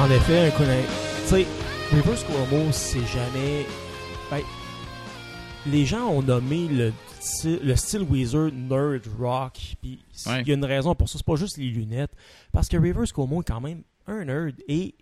En 0.00 0.10
effet, 0.10 0.46
un 0.46 0.50
Tu 0.50 0.64
sais, 1.26 1.46
Reverse 1.92 2.24
Cuomo, 2.24 2.72
c'est 2.72 3.06
jamais. 3.06 3.66
Ben, 4.30 4.40
les 5.70 5.86
gens 5.86 6.08
ont 6.08 6.22
nommé 6.22 6.68
le, 6.68 6.92
style- 7.20 7.60
le 7.62 7.76
style 7.76 8.02
Weezer 8.02 8.50
nerd 8.52 9.02
rock. 9.18 9.54
Puis 9.80 9.98
il 10.26 10.30
Ouais. 10.32 10.42
y 10.44 10.50
a 10.50 10.54
une 10.54 10.64
raison 10.64 10.94
pour 10.94 11.08
ça. 11.08 11.18
C'est 11.18 11.26
pas 11.26 11.36
juste 11.36 11.56
les 11.56 11.68
lunettes. 11.68 12.12
Parce 12.52 12.68
que 12.68 12.76
Reverse 12.76 13.12
Cuomo 13.12 13.40
est 13.42 13.44
quand 13.44 13.60
même 13.60 13.82
un 14.06 14.24
nerd 14.24 14.54
et, 14.68 14.94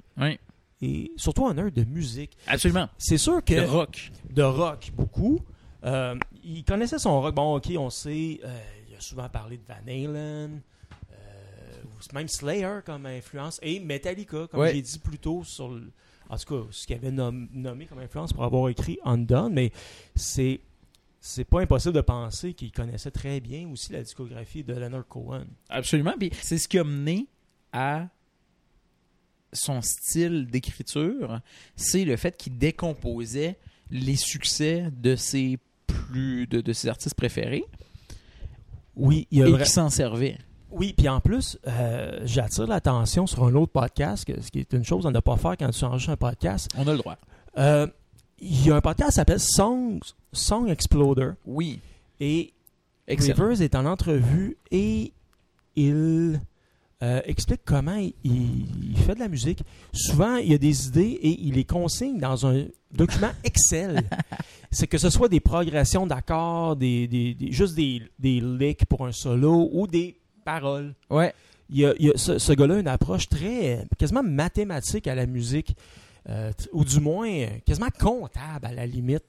surtout 1.16 1.46
un 1.46 1.54
nerd 1.54 1.72
de 1.72 1.84
musique. 1.84 2.36
absolument. 2.46 2.88
C'est 2.98 3.18
sûr 3.18 3.42
que. 3.44 3.54
De 3.54 3.66
rock. 3.66 4.10
de 4.30 4.42
rock 4.42 4.90
beaucoup. 4.96 5.40
Euh, 5.84 6.16
il 6.44 6.64
connaissait 6.64 6.98
son 6.98 7.20
rock. 7.20 7.34
Bon, 7.34 7.56
ok, 7.56 7.70
on 7.78 7.90
sait. 7.90 8.40
euh, 8.44 8.58
il 8.90 8.94
a 8.96 9.00
souvent 9.00 9.28
parlé 9.28 9.56
de 9.58 9.62
Van 9.66 9.74
Halen, 9.86 10.60
euh, 11.12 11.82
même 12.12 12.28
Slayer 12.28 12.78
comme 12.84 13.06
influence, 13.06 13.58
et 13.62 13.78
Metallica, 13.80 14.46
comme 14.50 14.60
Ouais. 14.60 14.74
j'ai 14.74 14.82
dit 14.82 14.98
plus 14.98 15.18
tôt, 15.18 15.42
sur 15.44 15.68
le- 15.70 15.90
en 16.28 16.36
tout 16.36 16.62
cas, 16.62 16.66
ce 16.70 16.86
qu'il 16.86 16.96
avait 16.96 17.10
nom- 17.10 17.48
nommé 17.52 17.86
comme 17.86 17.98
influence 18.00 18.32
pour 18.32 18.44
avoir 18.44 18.68
écrit 18.68 18.98
Undone. 19.04 19.52
Mais 19.52 19.72
c'est. 20.14 20.60
C'est 21.20 21.44
pas 21.44 21.60
impossible 21.62 21.94
de 21.96 22.00
penser 22.00 22.54
qu'il 22.54 22.70
connaissait 22.70 23.10
très 23.10 23.40
bien 23.40 23.68
aussi 23.70 23.92
la 23.92 24.02
discographie 24.04 24.62
de 24.62 24.72
Leonard 24.72 25.06
Cohen. 25.08 25.46
Absolument. 25.68 26.14
Puis 26.16 26.30
c'est 26.42 26.58
ce 26.58 26.68
qui 26.68 26.78
a 26.78 26.84
mené 26.84 27.26
à 27.72 28.06
son 29.52 29.80
style 29.82 30.46
d'écriture, 30.46 31.40
c'est 31.74 32.04
le 32.04 32.16
fait 32.16 32.36
qu'il 32.36 32.56
décomposait 32.56 33.58
les 33.90 34.14
succès 34.16 34.90
de 34.96 35.16
ses 35.16 35.58
plus 35.88 36.46
de, 36.46 36.60
de 36.60 36.72
ses 36.72 36.86
artistes 36.88 37.14
préférés 37.16 37.64
Oui, 38.94 39.26
il 39.30 39.38
y 39.38 39.42
a 39.42 39.48
et 39.48 39.50
vra- 39.52 39.64
qui 39.64 39.70
s'en 39.70 39.90
servait. 39.90 40.38
Oui, 40.70 40.92
puis 40.96 41.08
en 41.08 41.20
plus, 41.20 41.58
euh, 41.66 42.20
j'attire 42.24 42.66
l'attention 42.66 43.26
sur 43.26 43.44
un 43.44 43.54
autre 43.54 43.72
podcast, 43.72 44.24
que- 44.24 44.40
ce 44.40 44.50
qui 44.50 44.60
est 44.60 44.72
une 44.72 44.84
chose 44.84 45.06
à 45.06 45.10
ne 45.10 45.20
pas 45.20 45.36
faire 45.36 45.56
quand 45.56 45.70
tu 45.70 45.84
enregistres 45.84 46.12
un 46.12 46.16
podcast. 46.16 46.68
On 46.76 46.86
a 46.86 46.92
le 46.92 46.98
droit. 46.98 47.16
Euh, 47.58 47.86
Il 48.40 48.66
y 48.66 48.70
a 48.70 48.76
un 48.76 48.80
podcast 48.80 49.10
qui 49.10 49.14
s'appelle 49.16 49.40
Songs, 49.40 49.98
Song 50.32 50.68
Exploder 50.68 51.30
Oui. 51.46 51.80
et 52.20 52.52
Excellent. 53.08 53.46
Rivers 53.48 53.62
est 53.62 53.74
en 53.74 53.84
entrevue 53.86 54.56
et 54.70 55.12
il 55.74 56.40
euh, 57.02 57.20
explique 57.24 57.62
comment 57.64 57.96
il, 57.96 58.12
il 58.24 58.96
fait 58.98 59.14
de 59.14 59.20
la 59.20 59.28
musique. 59.28 59.62
Souvent, 59.92 60.36
il 60.36 60.50
y 60.50 60.54
a 60.54 60.58
des 60.58 60.86
idées 60.88 61.18
et 61.22 61.40
il 61.40 61.54
les 61.54 61.64
consigne 61.64 62.18
dans 62.18 62.46
un 62.46 62.66
document 62.92 63.30
Excel. 63.44 64.02
C'est 64.70 64.86
que 64.86 64.98
ce 64.98 65.08
soit 65.10 65.28
des 65.28 65.40
progressions 65.40 66.06
d'accords, 66.06 66.76
des, 66.76 67.08
des- 67.08 67.34
des- 67.34 67.50
juste 67.52 67.74
des, 67.74 68.02
des 68.20 68.40
licks 68.40 68.84
pour 68.84 69.04
un 69.06 69.12
solo 69.12 69.68
ou 69.72 69.86
des 69.88 70.16
paroles. 70.52 70.94
Ouais. 71.10 71.32
Il 71.70 71.78
y 71.80 71.84
a, 71.86 71.92
il 71.98 72.06
y 72.06 72.10
a- 72.10 72.16
ce, 72.16 72.38
ce 72.38 72.52
gars-là 72.54 72.76
a 72.76 72.78
une 72.78 72.88
approche 72.88 73.28
très, 73.28 73.84
quasiment 73.98 74.22
mathématique 74.22 75.06
à 75.06 75.14
la 75.14 75.26
musique, 75.26 75.76
euh, 76.30 76.50
ou 76.72 76.84
du 76.84 77.00
moins 77.00 77.28
quasiment 77.66 77.88
comptable 78.00 78.64
à 78.66 78.72
la 78.72 78.86
limite. 78.86 79.24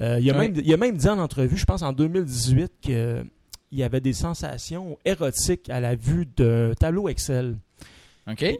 Euh, 0.00 0.18
il, 0.20 0.28
a 0.30 0.34
Ouais. 0.36 0.48
même, 0.48 0.62
il 0.64 0.74
a 0.74 0.76
même 0.76 0.96
dit 0.96 1.08
en 1.08 1.18
entrevue, 1.18 1.56
je 1.56 1.64
pense 1.64 1.82
en 1.82 1.92
2018, 1.92 2.72
qu'il 2.80 3.24
y 3.72 3.82
avait 3.84 4.00
des 4.00 4.12
sensations 4.12 4.98
érotiques 5.04 5.70
à 5.70 5.78
la 5.80 5.94
vue 5.94 6.26
d'un 6.36 6.72
tableau 6.74 7.08
Excel. 7.08 7.56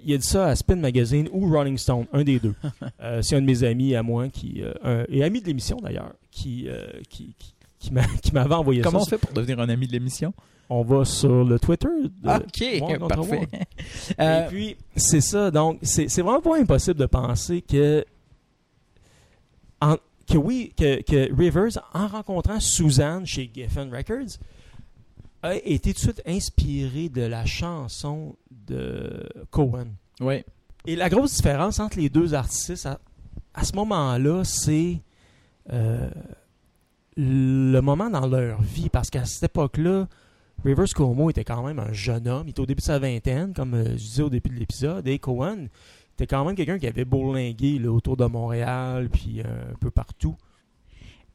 Il 0.04 0.14
a 0.14 0.18
dit 0.18 0.26
ça 0.26 0.46
à 0.46 0.54
Spin 0.54 0.76
Magazine 0.76 1.28
ou 1.32 1.50
Rolling 1.52 1.76
Stone, 1.76 2.06
un 2.12 2.22
des 2.22 2.38
deux. 2.38 2.54
Euh, 3.02 3.20
C'est 3.22 3.34
un 3.36 3.40
de 3.40 3.46
mes 3.46 3.64
amis 3.64 3.94
à 3.96 4.02
moi, 4.04 4.28
qui, 4.28 4.62
euh, 4.62 4.72
un- 4.84 5.04
et 5.08 5.24
ami 5.24 5.40
de 5.40 5.46
l'émission 5.48 5.76
d'ailleurs, 5.82 6.12
qui, 6.30 6.68
euh, 6.68 6.86
qui, 7.10 7.34
qui, 7.38 7.54
qui 7.80 7.92
m'a- 7.92 8.06
qui 8.22 8.32
m'avait 8.32 8.54
envoyé 8.54 8.80
Comment 8.82 9.00
on 9.00 9.04
ça. 9.04 9.10
fait 9.10 9.18
pour 9.18 9.32
devenir 9.32 9.58
un 9.60 9.68
ami 9.68 9.86
de 9.88 9.92
l'émission? 9.92 10.32
On 10.68 10.82
va 10.82 11.04
sur 11.04 11.44
le 11.44 11.58
Twitter. 11.60 11.86
de- 11.88 12.28
OK, 12.28 12.98
notre 13.00 13.08
parfait. 13.08 13.48
Euh, 14.20 14.44
Et 14.44 14.48
puis, 14.48 14.76
c'est 14.96 15.20
ça. 15.20 15.50
Donc, 15.50 15.78
c'est 15.82 16.06
vraiment 16.20 16.40
pas 16.40 16.58
impossible 16.58 16.98
de 16.98 17.06
penser 17.06 17.62
que. 17.62 18.04
en- 19.80 19.96
que 20.28 20.36
oui, 20.38 20.72
que, 20.76 21.02
que 21.02 21.32
Rivers, 21.32 21.78
en 21.94 22.08
rencontrant 22.08 22.58
Suzanne 22.58 23.24
chez 23.26 23.48
Geffen 23.54 23.94
Records, 23.94 24.38
a 25.42 25.54
été 25.54 25.92
tout 25.94 25.98
de 26.00 26.12
suite 26.14 26.22
inspiré 26.26 27.08
de 27.08 27.22
la 27.22 27.44
chanson 27.44 28.34
de 28.50 29.28
Cohen. 29.50 29.86
ouais. 30.20 30.44
Et 30.88 30.94
la 30.94 31.08
grosse 31.08 31.34
différence 31.34 31.80
entre 31.80 31.98
les 31.98 32.08
deux 32.08 32.32
artistes 32.34 32.86
à, 32.86 33.00
à 33.54 33.64
ce 33.64 33.74
moment-là, 33.74 34.44
c'est 34.44 35.00
euh, 35.72 36.08
le 37.16 37.80
moment 37.80 38.08
dans 38.08 38.26
leur 38.28 38.62
vie. 38.62 38.88
Parce 38.88 39.10
qu'à 39.10 39.24
cette 39.24 39.42
époque-là, 39.50 40.06
Rivers 40.64 40.92
Cuomo 40.94 41.30
était 41.30 41.44
quand 41.44 41.64
même 41.64 41.78
un 41.78 41.92
jeune 41.92 42.26
homme. 42.28 42.46
Il 42.46 42.50
était 42.50 42.60
au 42.60 42.66
début 42.66 42.80
de 42.80 42.86
sa 42.86 42.98
vingtaine, 42.98 43.52
comme 43.54 43.74
euh, 43.74 43.90
je 43.90 44.02
disais 44.02 44.22
au 44.22 44.30
début 44.30 44.50
de 44.50 44.56
l'épisode. 44.56 45.06
Et 45.06 45.18
Cohen 45.18 45.68
était 46.14 46.26
quand 46.26 46.44
même 46.44 46.54
quelqu'un 46.54 46.78
qui 46.78 46.86
avait 46.86 47.04
bourlingué 47.04 47.86
autour 47.86 48.16
de 48.16 48.24
Montréal, 48.24 49.08
puis 49.10 49.40
euh, 49.40 49.72
un 49.72 49.76
peu 49.78 49.90
partout. 49.90 50.36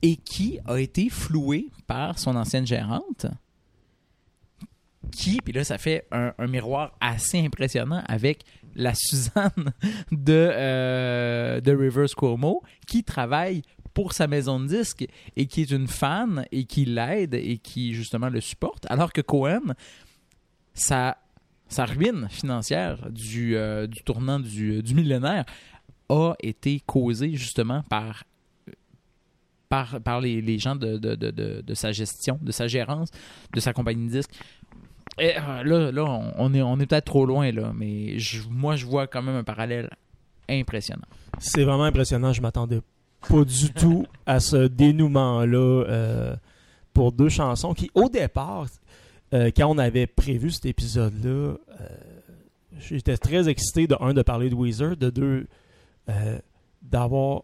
Et 0.01 0.15
qui 0.17 0.60
a 0.65 0.77
été 0.77 1.10
floué 1.10 1.67
par 1.88 2.17
son 2.17 2.36
ancienne 2.36 2.65
gérante. 2.65 3.27
Qui, 5.12 5.39
puis 5.41 5.53
là, 5.53 5.63
ça 5.63 5.77
fait 5.77 6.07
un, 6.12 6.34
un 6.38 6.47
miroir 6.47 6.95
assez 6.99 7.39
impressionnant 7.39 8.01
avec 8.07 8.43
la 8.75 8.93
Suzanne 8.95 9.73
de, 10.12 10.49
euh, 10.51 11.62
de 11.62 11.71
Rivers 11.75 12.15
Cuomo, 12.15 12.63
qui 12.88 13.03
travaille 13.03 13.62
pour 13.93 14.13
sa 14.13 14.27
maison 14.27 14.60
de 14.60 14.67
disques 14.67 15.06
et 15.36 15.45
qui 15.47 15.62
est 15.62 15.71
une 15.71 15.88
fan 15.88 16.45
et 16.51 16.63
qui 16.65 16.86
l'aide 16.86 17.34
et 17.34 17.58
qui, 17.58 17.93
justement, 17.93 18.30
le 18.30 18.41
supporte. 18.41 18.86
Alors 18.89 19.12
que 19.13 19.21
Cohen, 19.21 19.73
sa, 20.73 21.17
sa 21.67 21.86
ruine 21.86 22.27
financière 22.30 23.10
du, 23.12 23.56
euh, 23.56 23.88
du 23.88 24.01
tournant 24.04 24.39
du, 24.39 24.82
du 24.82 24.95
millénaire 24.95 25.45
a 26.10 26.34
été 26.41 26.82
causée, 26.86 27.36
justement, 27.36 27.84
par 27.89 28.23
par, 29.69 30.01
par 30.01 30.19
les, 30.19 30.41
les 30.41 30.60
gens 30.60 30.75
de, 30.75 30.97
de, 30.97 31.15
de, 31.15 31.62
de, 31.65 31.73
sa 31.73 31.93
gestion, 31.93 32.38
de 32.41 32.51
sa 32.51 32.67
gérance, 32.67 33.10
de 33.54 33.60
sa 33.62 33.71
compagnie 33.71 34.06
de 34.08 34.12
disques. 34.12 34.34
Euh, 35.21 35.32
là, 35.63 35.91
là, 35.93 36.04
on, 36.04 36.34
on 36.38 36.54
est, 36.54 36.62
on 36.62 36.77
est 36.82 36.86
peut-être 36.86 37.06
trop 37.06 37.25
loin, 37.25 37.49
là, 37.54 37.71
mais 37.73 38.19
je- 38.19 38.49
moi, 38.49 38.75
je 38.75 38.86
vois 38.86 39.08
quand 39.08 39.21
même 39.21 39.36
un 39.38 39.45
parallèle 39.45 39.89
impressionnant. 40.49 41.06
C'est 41.39 41.63
vraiment 41.63 41.86
impressionnant. 41.86 42.34
Je 42.34 42.41
m'attendais 42.41 42.82
pas 43.27 43.45
du 43.45 43.71
tout 43.71 44.05
à 44.25 44.39
ce 44.39 44.67
dénouement-là 44.67 45.57
euh, 45.57 46.36
pour 46.93 47.12
deux 47.12 47.29
chansons 47.29 47.73
qui, 47.73 47.89
au 47.93 48.10
départ, 48.10 48.67
euh, 49.34 49.51
quand 49.55 49.67
on 49.67 49.77
avait 49.77 50.07
prévu 50.07 50.51
cet 50.51 50.65
épisode-là, 50.65 51.29
euh, 51.29 51.57
j'étais 52.79 53.17
très 53.17 53.47
excité 53.47 53.88
de 53.88 53.95
un 53.99 54.13
de 54.13 54.21
parler 54.21 54.49
de 54.49 54.55
Weezer, 54.55 54.97
de 54.97 55.10
deux 55.10 55.47
d'avoir 56.81 57.43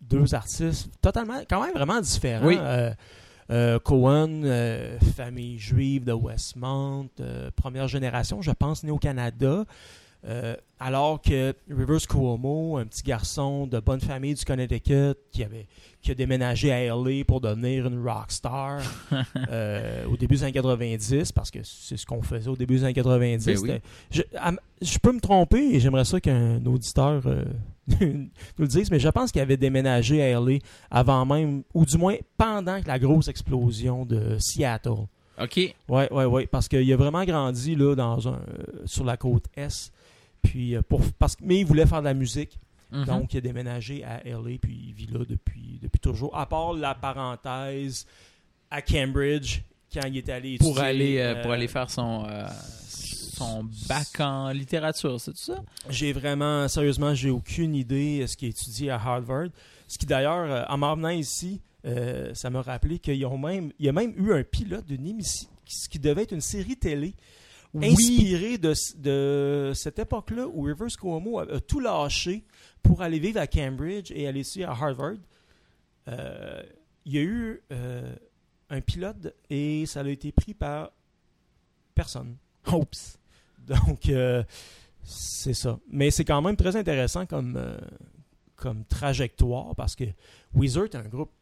deux 0.00 0.34
artistes 0.34 0.90
totalement, 1.00 1.40
quand 1.48 1.62
même 1.62 1.74
vraiment 1.74 2.00
différents. 2.00 2.46
Oui. 2.46 2.58
Cohen, 3.84 4.42
famille 5.14 5.56
juive 5.56 6.02
de 6.02 6.12
Westmount, 6.12 7.10
première 7.54 7.86
génération, 7.86 8.42
je 8.42 8.50
pense, 8.50 8.82
né 8.82 8.90
au 8.90 8.98
Canada. 8.98 9.64
Euh, 10.26 10.56
alors 10.80 11.22
que 11.22 11.54
Rivers 11.70 12.06
Cuomo, 12.08 12.76
un 12.76 12.86
petit 12.86 13.02
garçon 13.04 13.68
de 13.68 13.78
bonne 13.78 14.00
famille 14.00 14.34
du 14.34 14.44
Connecticut 14.44 15.14
qui 15.30 15.44
avait 15.44 15.66
qui 16.02 16.10
a 16.10 16.14
déménagé 16.14 16.72
à 16.72 16.84
LA 16.94 17.24
pour 17.24 17.40
devenir 17.40 17.86
une 17.86 18.02
rock 18.02 18.30
star 18.30 18.80
euh, 19.50 20.04
au 20.06 20.16
début 20.16 20.34
des 20.36 20.42
années 20.44 20.52
90 20.52 21.30
parce 21.32 21.50
que 21.52 21.60
c'est 21.62 21.96
ce 21.96 22.04
qu'on 22.04 22.22
faisait 22.22 22.48
au 22.48 22.56
début 22.56 22.76
des 22.76 22.84
années 22.84 22.94
90. 22.94 23.46
Ben 23.46 23.58
oui. 23.60 23.70
Je, 24.10 24.22
à- 24.36 24.52
je 24.82 24.98
peux 24.98 25.12
me 25.12 25.20
tromper 25.20 25.74
et 25.74 25.80
j'aimerais 25.80 26.04
ça 26.04 26.20
qu'un 26.20 26.64
auditeur 26.66 27.22
euh, 27.26 27.44
nous 28.00 28.28
le 28.58 28.66
dise, 28.66 28.90
mais 28.90 28.98
je 29.00 29.08
pense 29.08 29.30
qu'il 29.32 29.40
avait 29.40 29.56
déménagé 29.56 30.20
à 30.22 30.40
LA 30.40 30.58
avant 30.90 31.24
même, 31.26 31.62
ou 31.74 31.84
du 31.86 31.96
moins 31.96 32.16
pendant 32.36 32.80
la 32.86 32.98
grosse 32.98 33.28
explosion 33.28 34.04
de 34.04 34.36
Seattle. 34.40 35.06
OK. 35.40 35.56
Ouais, 35.88 36.12
ouais, 36.12 36.24
ouais, 36.24 36.46
parce 36.48 36.66
qu'il 36.68 36.92
a 36.92 36.96
vraiment 36.96 37.24
grandi 37.24 37.76
là 37.76 37.94
dans 37.94 38.28
un 38.28 38.40
sur 38.84 39.04
la 39.04 39.16
côte 39.16 39.44
est. 39.56 39.92
Puis 40.42 40.76
euh, 40.76 40.82
pour 40.82 41.00
parce 41.18 41.36
que 41.36 41.44
mais 41.44 41.58
il 41.60 41.66
voulait 41.66 41.86
faire 41.86 42.00
de 42.00 42.06
la 42.06 42.14
musique, 42.14 42.58
Mhm. 42.90 43.04
donc 43.04 43.34
il 43.34 43.36
a 43.36 43.40
déménagé 43.42 44.02
à 44.02 44.22
LA 44.26 44.56
puis 44.62 44.86
il 44.88 44.92
vit 44.94 45.06
là 45.06 45.20
depuis 45.28 45.78
depuis 45.82 46.00
toujours. 46.00 46.34
À 46.36 46.46
part 46.46 46.72
la 46.72 46.94
parenthèse 46.94 48.06
à 48.70 48.80
Cambridge 48.80 49.60
quand 49.92 50.06
il 50.06 50.16
est 50.16 50.28
allé 50.30 50.56
pour, 50.58 50.68
étudier, 50.70 50.86
aller, 50.88 51.18
euh, 51.18 51.34
euh, 51.34 51.42
pour 51.42 51.52
aller 51.52 51.68
faire 51.68 51.90
son, 51.90 52.24
euh, 52.28 52.46
son 52.88 53.64
bac 53.88 54.20
en 54.20 54.50
littérature, 54.50 55.20
c'est 55.20 55.32
tout 55.32 55.36
ça? 55.38 55.62
J'ai 55.88 56.12
vraiment, 56.12 56.66
sérieusement, 56.68 57.14
j'ai 57.14 57.30
aucune 57.30 57.74
idée 57.74 58.20
de 58.20 58.26
ce 58.26 58.36
qu'il 58.36 58.46
a 58.46 58.50
étudié 58.50 58.90
à 58.90 58.96
Harvard. 58.96 59.48
Ce 59.86 59.96
qui 59.98 60.06
d'ailleurs, 60.06 60.50
euh, 60.50 60.64
en 60.68 60.78
m'en 60.78 60.94
venant 60.96 61.08
ici, 61.10 61.60
euh, 61.86 62.34
ça 62.34 62.50
m'a 62.50 62.60
rappelé 62.62 62.98
qu'il 62.98 63.16
y 63.16 63.24
a 63.24 63.36
même, 63.36 63.72
il 63.78 63.86
y 63.86 63.88
a 63.88 63.92
même 63.92 64.12
eu 64.16 64.32
un 64.32 64.42
pilote 64.42 64.84
d'une 64.86 65.06
émission, 65.06 65.48
ce 65.66 65.88
qui 65.88 65.98
devait 65.98 66.22
être 66.22 66.32
une 66.32 66.40
série 66.40 66.76
télé, 66.76 67.14
inspirée 67.74 68.58
de, 68.58 68.74
de 68.96 69.72
cette 69.74 69.98
époque-là 69.98 70.46
où 70.48 70.62
Rivers 70.62 70.96
Cuomo 70.98 71.38
a, 71.38 71.42
a 71.42 71.60
tout 71.60 71.80
lâché 71.80 72.44
pour 72.82 73.02
aller 73.02 73.18
vivre 73.18 73.40
à 73.40 73.46
Cambridge 73.46 74.10
et 74.14 74.26
aller 74.26 74.40
ici 74.40 74.64
à 74.64 74.70
Harvard. 74.70 75.16
Euh, 76.08 76.62
il 77.04 77.12
y 77.14 77.18
a 77.18 77.22
eu 77.22 77.62
euh, 77.72 78.14
un 78.70 78.80
pilote 78.80 79.34
et 79.50 79.86
ça 79.86 80.00
a 80.00 80.08
été 80.08 80.32
pris 80.32 80.54
par 80.54 80.92
personne. 81.94 82.36
Oups. 82.72 83.18
Donc, 83.66 84.08
euh, 84.08 84.42
c'est 85.02 85.54
ça. 85.54 85.78
Mais 85.90 86.10
c'est 86.10 86.24
quand 86.24 86.40
même 86.40 86.56
très 86.56 86.76
intéressant 86.76 87.26
comme, 87.26 87.60
comme 88.56 88.84
trajectoire 88.84 89.74
parce 89.74 89.94
que 89.94 90.04
Weezer 90.54 90.84
est 90.84 90.94
un 90.94 91.08
groupe 91.08 91.32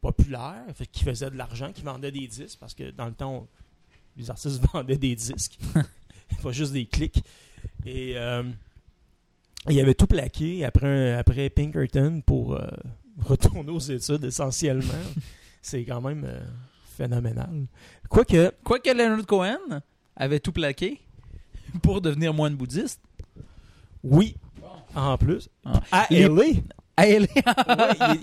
populaire 0.00 0.64
fait, 0.74 0.86
qui 0.86 1.04
faisait 1.04 1.30
de 1.30 1.36
l'argent, 1.36 1.72
qui 1.72 1.82
vendait 1.82 2.10
des 2.12 2.26
disques 2.26 2.58
parce 2.58 2.74
que 2.74 2.90
dans 2.90 3.06
le 3.06 3.14
temps, 3.14 3.48
les 4.16 4.30
artistes 4.30 4.60
vendaient 4.72 4.98
des 4.98 5.14
disques, 5.16 5.58
pas 6.42 6.52
juste 6.52 6.72
des 6.72 6.86
clics. 6.86 7.22
Et 7.86 8.14
euh, 8.16 8.42
il 9.68 9.78
avait 9.80 9.94
tout 9.94 10.06
plaqué 10.06 10.64
après, 10.64 11.50
Pinkerton 11.50 12.22
pour 12.24 12.54
euh, 12.54 12.66
retourner 13.24 13.70
aux 13.70 13.78
études 13.78 14.24
essentiellement. 14.24 14.92
c'est 15.60 15.84
quand 15.84 16.00
même 16.00 16.24
euh, 16.26 16.40
phénoménal. 16.96 17.66
Quoique, 18.08 18.52
Quoique 18.64 18.90
Leonard 18.90 19.26
Cohen 19.26 19.80
avait 20.16 20.40
tout 20.40 20.52
plaqué 20.52 21.00
pour 21.82 22.00
devenir 22.00 22.34
moine 22.34 22.54
bouddhiste. 22.54 23.00
oui, 24.04 24.36
en 24.94 25.16
plus, 25.16 25.48
Ah. 25.64 25.80
à 25.90 26.06
Les- 26.10 26.28
LA. 26.28 26.42
À 26.96 27.06
LA. 27.06 27.20
Ouais, 27.20 27.28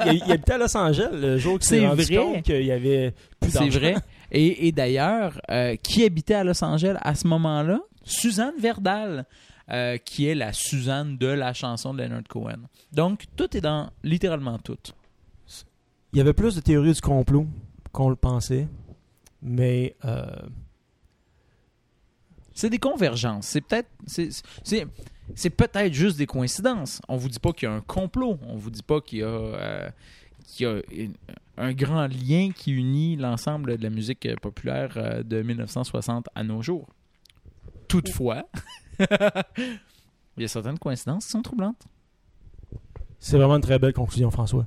il, 0.06 0.14
il- 0.18 0.24
il 0.28 0.32
habitait 0.32 0.52
à 0.54 0.58
Los 0.60 0.78
Angeles 0.78 1.10
le 1.14 1.38
jour 1.40 1.58
qu'il 1.58 1.68
s'est 1.68 1.88
rendu 1.88 2.04
vrai. 2.04 2.16
compte 2.16 2.44
qu'il 2.44 2.62
y 2.64 2.72
avait 2.72 3.16
plus 3.40 3.50
C'est 3.50 3.68
vrai. 3.70 3.96
Et, 4.32 4.68
et 4.68 4.72
d'ailleurs, 4.72 5.40
euh, 5.50 5.76
qui 5.78 6.04
habitait 6.04 6.36
à 6.36 6.44
Los 6.44 6.64
Angeles 6.64 6.98
à 7.02 7.16
ce 7.16 7.28
moment-là? 7.28 7.80
Suzanne 8.04 8.56
Verdal. 8.60 9.26
euh, 9.72 9.98
qui 9.98 10.28
est 10.28 10.34
la 10.34 10.52
Suzanne 10.52 11.18
de 11.18 11.28
la 11.28 11.54
chanson 11.54 11.94
de 11.94 12.02
Leonard 12.02 12.24
Cohen. 12.28 12.58
Donc, 12.92 13.26
tout 13.36 13.56
est 13.56 13.62
dans 13.62 13.92
littéralement 14.04 14.58
tout. 14.58 14.78
Il 16.12 16.18
y 16.18 16.22
avait 16.22 16.34
plus 16.34 16.56
de 16.56 16.62
théories 16.62 16.94
du 16.94 17.02
complot 17.02 17.46
qu'on 17.92 18.10
le 18.10 18.16
pensait, 18.16 18.68
mais 19.44 19.96
euh, 20.06 20.26
C'est 22.54 22.72
des 22.72 22.80
convergences. 22.80 23.46
C'est 23.46 23.62
peut-être. 23.62 23.90
C'est, 24.08 24.30
c'est, 24.64 24.88
c'est 25.36 25.52
peut-être 25.52 25.94
juste 25.94 26.18
des 26.18 26.26
coïncidences. 26.26 27.00
On 27.08 27.16
vous 27.16 27.30
dit 27.30 27.40
pas 27.40 27.54
qu'il 27.54 27.70
y 27.70 27.72
a 27.72 27.76
un 27.76 27.82
complot. 27.82 28.40
On 28.48 28.56
vous 28.56 28.72
dit 28.72 28.82
pas 28.82 29.02
qu'il 29.02 29.20
y 29.20 29.24
a, 29.24 29.94
y 30.60 30.66
a 30.66 30.82
un 31.58 31.74
grand 31.74 32.08
lien 32.08 32.52
qui 32.56 32.72
unit 32.72 33.16
l'ensemble 33.18 33.78
de 33.78 33.84
la 33.84 33.90
musique 33.90 34.26
euh, 34.26 34.36
populaire 34.42 34.94
euh, 34.98 35.24
de 35.24 35.42
1960 35.42 36.28
à 36.34 36.44
nos 36.44 36.62
jours. 36.62 36.88
Toutefois, 37.88 38.48
il 39.00 39.78
y 40.38 40.44
a 40.44 40.48
certaines 40.48 40.80
coïncidences 40.80 41.26
qui 41.26 41.32
sont 41.32 41.42
troublantes. 41.42 41.84
c'est 43.20 43.38
vraiment 43.38 43.58
une 43.58 43.62
très 43.62 43.80
belle 43.80 43.94
conclusion, 43.94 44.32
François. 44.32 44.66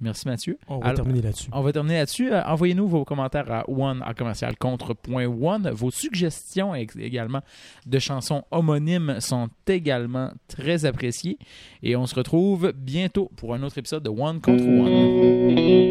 Merci 0.00 0.28
Mathieu. 0.28 0.58
On 0.68 0.78
va 0.78 0.86
Alors- 0.88 0.96
terminer 0.96 1.22
là-dessus. 1.22 1.48
On 1.52 1.62
va 1.62 1.72
terminer 1.72 1.96
là-dessus. 1.98 2.30
Euh, 2.32 2.42
Envoyez-nous 2.44 2.86
vos 2.86 3.04
commentaires 3.04 3.50
à 3.50 3.64
one 3.70 4.02
à 4.04 4.12
commercial 4.14 4.56
contre 4.56 4.92
point 4.94 5.26
one. 5.26 5.70
Vos 5.70 5.90
suggestions 5.90 6.74
également 6.74 7.40
de 7.86 7.98
chansons 7.98 8.44
homonymes 8.50 9.16
sont 9.20 9.48
également 9.66 10.30
très 10.48 10.84
appréciées. 10.84 11.38
Et 11.82 11.96
on 11.96 12.06
se 12.06 12.14
retrouve 12.14 12.72
bientôt 12.76 13.30
pour 13.36 13.54
un 13.54 13.62
autre 13.62 13.78
épisode 13.78 14.02
de 14.02 14.10
One 14.10 14.40
contre 14.40 14.64
One. 14.64 15.85